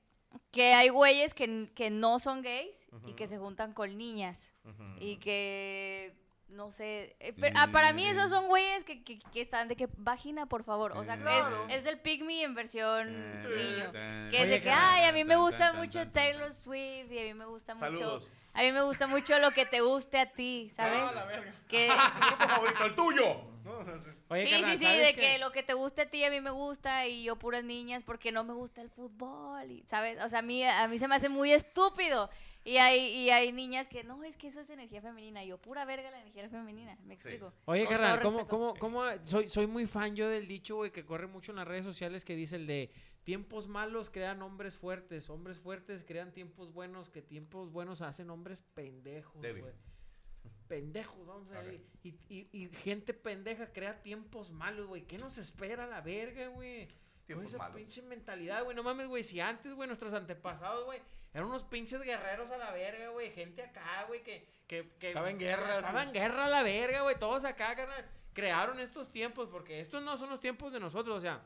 que 0.51 0.73
hay 0.73 0.89
güeyes 0.89 1.33
que, 1.33 1.71
que 1.73 1.89
no 1.89 2.19
son 2.19 2.41
gays 2.41 2.89
y 3.07 3.13
que 3.13 3.27
se 3.27 3.37
juntan 3.37 3.73
con 3.73 3.97
niñas 3.97 4.51
y 4.99 5.17
que, 5.17 6.15
no 6.51 6.69
sé, 6.71 7.15
eh, 7.19 7.33
pero, 7.39 7.53
ah, 7.59 7.69
para 7.71 7.93
mí 7.93 8.05
esos 8.05 8.29
son 8.29 8.47
güeyes 8.47 8.83
que, 8.83 9.03
que, 9.03 9.19
que 9.19 9.41
están 9.41 9.67
de 9.67 9.75
que, 9.75 9.87
vagina, 9.97 10.45
por 10.47 10.63
favor, 10.63 10.91
o 10.97 11.03
sea, 11.03 11.15
que 11.17 11.23
Claro. 11.23 11.65
es, 11.69 11.77
es 11.77 11.83
del 11.83 11.99
me 11.99 12.43
en 12.43 12.53
versión 12.55 13.39
niño. 13.41 13.91
Que 13.91 14.27
Que 14.31 14.41
es 14.43 14.49
de 14.49 14.61
que, 14.61 14.69
ay, 14.71 15.05
a 15.05 15.11
mí 15.13 15.23
me 15.23 15.35
gusta 15.37 15.73
mucho 15.73 16.07
Taylor 16.11 16.53
Swift 16.53 17.11
y 17.11 17.19
a 17.19 17.23
mí 17.23 17.33
me 17.33 17.45
gusta 17.45 17.73
mucho, 17.73 17.85
Saludos. 17.85 18.31
a 18.53 18.61
mí 18.61 18.71
me 18.71 18.81
gusta 18.81 19.07
mucho 19.07 19.39
lo 19.39 19.51
que 19.51 19.65
te 19.65 19.81
guste 19.81 20.19
a 20.19 20.25
ti, 20.31 20.69
¿sabes? 20.75 21.03
Que, 21.67 21.87
Tu 22.19 22.27
grupo 22.27 22.47
favorito, 22.47 22.85
el 22.85 22.95
tuyo. 22.95 23.50
¿No? 23.63 23.71
Oye, 24.29 24.45
sí, 24.45 24.49
carnal, 24.51 24.71
sí, 24.71 24.77
sí, 24.77 24.83
¿sabes 24.83 25.07
de 25.07 25.13
qué? 25.13 25.21
que 25.21 25.37
lo 25.39 25.51
que 25.51 25.63
te 25.63 25.73
guste 25.73 26.03
a 26.03 26.09
ti 26.09 26.23
a 26.23 26.29
mí 26.29 26.41
me 26.41 26.51
gusta 26.51 27.07
y 27.07 27.23
yo 27.23 27.37
puras 27.37 27.63
niñas 27.63 28.03
porque 28.03 28.31
no 28.31 28.43
me 28.43 28.53
gusta 28.53 28.81
el 28.81 28.89
fútbol, 28.89 29.69
y, 29.69 29.83
¿sabes? 29.87 30.23
O 30.23 30.29
sea, 30.29 30.39
a 30.39 30.41
mí, 30.41 30.63
a 30.63 30.87
mí 30.87 30.97
se 30.97 31.07
me 31.07 31.15
hace 31.15 31.29
muy 31.29 31.51
estúpido. 31.51 32.29
Y 32.63 32.77
hay, 32.77 32.99
y 32.99 33.31
hay 33.31 33.51
niñas 33.51 33.87
que, 33.87 34.03
no, 34.03 34.23
es 34.23 34.37
que 34.37 34.47
eso 34.47 34.59
es 34.59 34.69
energía 34.69 35.01
femenina. 35.01 35.43
Yo, 35.43 35.57
pura 35.57 35.83
verga 35.83 36.11
la 36.11 36.21
energía 36.21 36.47
femenina, 36.47 36.95
me 37.05 37.17
Sí. 37.17 37.29
explico. 37.29 37.53
Oye, 37.65 37.85
Con 37.85 37.93
carnal, 37.93 38.19
todo 38.21 38.31
¿cómo, 38.31 38.47
cómo, 38.47 38.75
cómo, 38.75 39.03
soy, 39.25 39.49
soy 39.49 39.65
muy 39.65 39.87
fan 39.87 40.15
yo 40.15 40.29
del 40.29 40.47
dicho, 40.47 40.75
güey, 40.75 40.91
que 40.91 41.03
corre 41.03 41.25
mucho 41.25 41.51
en 41.51 41.55
las 41.55 41.67
redes 41.67 41.85
sociales 41.85 42.23
que 42.23 42.35
dice 42.35 42.57
el 42.57 42.67
de 42.67 42.91
tiempos 43.23 43.67
malos 43.67 44.09
crean 44.11 44.41
hombres 44.41 44.77
fuertes, 44.77 45.29
hombres 45.29 45.59
fuertes 45.59 46.03
crean 46.03 46.31
tiempos 46.31 46.71
buenos, 46.71 47.09
que 47.09 47.21
tiempos 47.23 47.71
buenos 47.71 48.01
hacen 48.01 48.29
hombres 48.29 48.61
pendejos, 48.75 49.41
güey. 49.41 49.63
Pendejos, 50.71 51.27
vamos 51.27 51.51
a 51.51 51.59
ver. 51.59 51.81
Y, 52.01 52.15
y, 52.29 52.47
y 52.53 52.69
gente 52.69 53.13
pendeja 53.13 53.73
crea 53.73 54.01
tiempos 54.01 54.51
malos, 54.51 54.87
güey. 54.87 55.01
¿Qué 55.01 55.17
nos 55.17 55.37
espera 55.37 55.85
la 55.85 55.99
verga, 55.99 56.47
güey? 56.47 56.87
Con 56.87 57.25
Tiempos 57.25 57.45
esa 57.49 57.57
malos. 57.57 57.75
pinche 57.75 58.01
mentalidad, 58.03 58.63
güey. 58.63 58.73
No 58.73 58.81
mames, 58.81 59.09
güey. 59.09 59.21
Si 59.21 59.41
antes, 59.41 59.73
güey, 59.73 59.87
nuestros 59.87 60.13
antepasados, 60.13 60.85
güey, 60.85 61.01
eran 61.33 61.47
unos 61.47 61.63
pinches 61.63 62.01
guerreros 62.01 62.49
a 62.51 62.57
la 62.57 62.71
verga, 62.71 63.09
güey. 63.09 63.31
Gente 63.31 63.61
acá, 63.63 64.05
güey, 64.07 64.23
que, 64.23 64.47
que, 64.65 64.93
que. 64.97 65.09
Estaba 65.09 65.29
en 65.29 65.39
guerra, 65.39 65.75
Estaba 65.75 66.03
en 66.03 66.13
guerra 66.13 66.45
a 66.45 66.47
la 66.47 66.63
verga, 66.63 67.01
güey. 67.01 67.19
Todos 67.19 67.43
acá, 67.43 67.75
carnal. 67.75 68.05
Crearon 68.33 68.79
estos 68.79 69.11
tiempos, 69.11 69.49
porque 69.49 69.81
estos 69.81 70.01
no 70.01 70.15
son 70.15 70.29
los 70.29 70.39
tiempos 70.39 70.71
de 70.71 70.79
nosotros, 70.79 71.17
o 71.17 71.21
sea. 71.21 71.43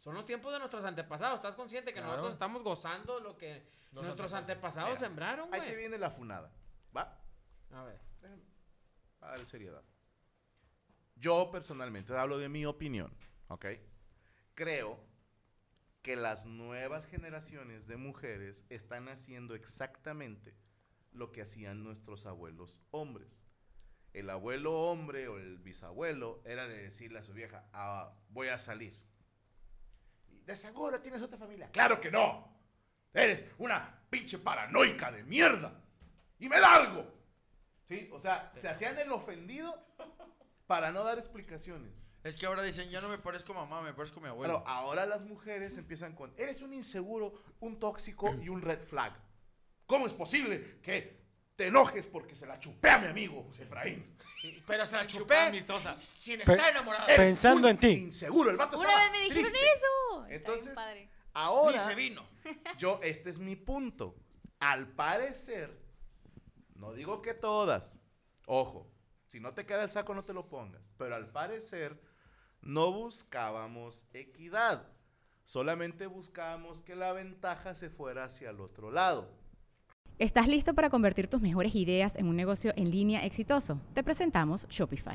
Son 0.00 0.14
los 0.14 0.24
tiempos 0.24 0.54
de 0.54 0.58
nuestros 0.58 0.82
antepasados. 0.86 1.36
¿Estás 1.36 1.54
consciente 1.54 1.92
que 1.92 2.00
Claro. 2.00 2.12
nosotros 2.12 2.32
estamos 2.32 2.62
gozando 2.62 3.20
lo 3.20 3.36
que 3.36 3.62
Los 3.92 4.04
nuestros 4.04 4.32
antepasados. 4.32 4.88
antepasados 4.88 4.98
sembraron, 5.00 5.52
Ahí 5.52 5.60
güey? 5.60 5.70
te 5.70 5.76
viene 5.76 5.98
la 5.98 6.10
funada. 6.10 6.50
¿Va? 6.96 7.18
A 7.72 7.82
ver. 7.84 8.00
A 9.24 9.44
seriedad. 9.44 9.82
Yo 11.16 11.50
personalmente 11.50 12.16
hablo 12.16 12.38
de 12.38 12.48
mi 12.48 12.66
opinión, 12.66 13.12
¿ok? 13.48 13.66
Creo 14.54 15.00
que 16.02 16.16
las 16.16 16.46
nuevas 16.46 17.06
generaciones 17.06 17.86
de 17.86 17.96
mujeres 17.96 18.66
están 18.68 19.08
haciendo 19.08 19.54
exactamente 19.54 20.54
lo 21.12 21.32
que 21.32 21.42
hacían 21.42 21.82
nuestros 21.82 22.26
abuelos 22.26 22.80
hombres. 22.90 23.46
El 24.12 24.28
abuelo 24.30 24.72
hombre 24.90 25.28
o 25.28 25.38
el 25.38 25.58
bisabuelo 25.58 26.42
era 26.44 26.68
de 26.68 26.82
decirle 26.82 27.18
a 27.18 27.22
su 27.22 27.32
vieja, 27.32 27.68
"Ah, 27.72 28.12
voy 28.28 28.48
a 28.48 28.58
salir. 28.58 28.94
De 30.44 30.54
seguro 30.56 31.00
tienes 31.00 31.22
otra 31.22 31.38
familia. 31.38 31.70
Claro 31.70 32.00
que 32.00 32.10
no. 32.10 32.54
Eres 33.14 33.46
una 33.58 34.04
pinche 34.10 34.38
paranoica 34.38 35.10
de 35.10 35.24
mierda. 35.24 35.82
Y 36.38 36.48
me 36.48 36.60
largo. 36.60 37.23
¿Sí? 37.88 38.08
O 38.12 38.18
sea, 38.18 38.52
se 38.56 38.68
hacían 38.68 38.98
el 38.98 39.12
ofendido 39.12 39.74
para 40.66 40.90
no 40.92 41.04
dar 41.04 41.18
explicaciones. 41.18 42.04
Es 42.22 42.36
que 42.36 42.46
ahora 42.46 42.62
dicen, 42.62 42.88
ya 42.88 43.02
no 43.02 43.08
me 43.10 43.18
parezco 43.18 43.52
mamá, 43.52 43.82
me 43.82 43.92
parezco 43.92 44.20
mi 44.20 44.28
abuelo. 44.28 44.54
Bueno, 44.60 44.70
ahora 44.70 45.04
las 45.04 45.24
mujeres 45.24 45.76
empiezan 45.76 46.14
con, 46.14 46.32
eres 46.38 46.62
un 46.62 46.72
inseguro, 46.72 47.34
un 47.60 47.78
tóxico 47.78 48.34
y 48.40 48.48
un 48.48 48.62
red 48.62 48.80
flag. 48.80 49.12
¿Cómo 49.86 50.06
es 50.06 50.14
posible 50.14 50.80
que 50.80 51.22
te 51.56 51.66
enojes 51.66 52.06
porque 52.06 52.34
se 52.34 52.46
la 52.46 52.58
chupé 52.58 52.88
a 52.88 52.98
mi 52.98 53.08
amigo 53.08 53.52
Efraín? 53.58 54.16
Pero 54.66 54.86
se 54.86 54.96
la 54.96 55.06
chupé 55.06 55.36
amistosa. 55.36 55.94
sin 55.94 56.40
Pe- 56.40 56.52
estar 56.52 56.70
enamorado. 56.70 57.06
Pe- 57.06 57.16
Pensando 57.16 57.68
un 57.68 57.72
en 57.72 57.78
ti. 57.80 57.88
Inseguro, 57.88 58.50
el 58.50 58.56
vato 58.56 58.78
Una 58.78 58.88
estaba 58.88 59.02
vez 59.04 59.12
me 59.12 59.24
dijeron 59.26 59.42
triste. 59.50 59.58
eso. 59.74 59.84
Está 60.14 60.26
bien 60.28 60.34
Entonces, 60.40 60.74
padre. 60.74 61.10
ahora 61.34 61.82
Ni 61.82 61.88
se 61.90 61.94
vino. 61.94 62.26
yo, 62.78 62.98
este 63.02 63.28
es 63.28 63.38
mi 63.38 63.56
punto. 63.56 64.16
Al 64.60 64.88
parecer, 64.88 65.78
no 66.74 66.92
digo 66.92 67.22
que 67.22 67.34
todas, 67.34 67.98
ojo, 68.46 68.90
si 69.26 69.40
no 69.40 69.54
te 69.54 69.66
queda 69.66 69.84
el 69.84 69.90
saco 69.90 70.14
no 70.14 70.24
te 70.24 70.32
lo 70.32 70.48
pongas, 70.48 70.92
pero 70.98 71.14
al 71.14 71.30
parecer 71.30 72.00
no 72.60 72.92
buscábamos 72.92 74.06
equidad, 74.12 74.88
solamente 75.44 76.06
buscábamos 76.06 76.82
que 76.82 76.96
la 76.96 77.12
ventaja 77.12 77.74
se 77.74 77.90
fuera 77.90 78.24
hacia 78.24 78.50
el 78.50 78.60
otro 78.60 78.90
lado. 78.90 79.30
¿Estás 80.18 80.46
listo 80.46 80.74
para 80.74 80.90
convertir 80.90 81.26
tus 81.28 81.40
mejores 81.40 81.74
ideas 81.74 82.14
en 82.16 82.28
un 82.28 82.36
negocio 82.36 82.72
en 82.76 82.90
línea 82.90 83.24
exitoso? 83.24 83.80
Te 83.94 84.04
presentamos 84.04 84.68
Shopify. 84.68 85.14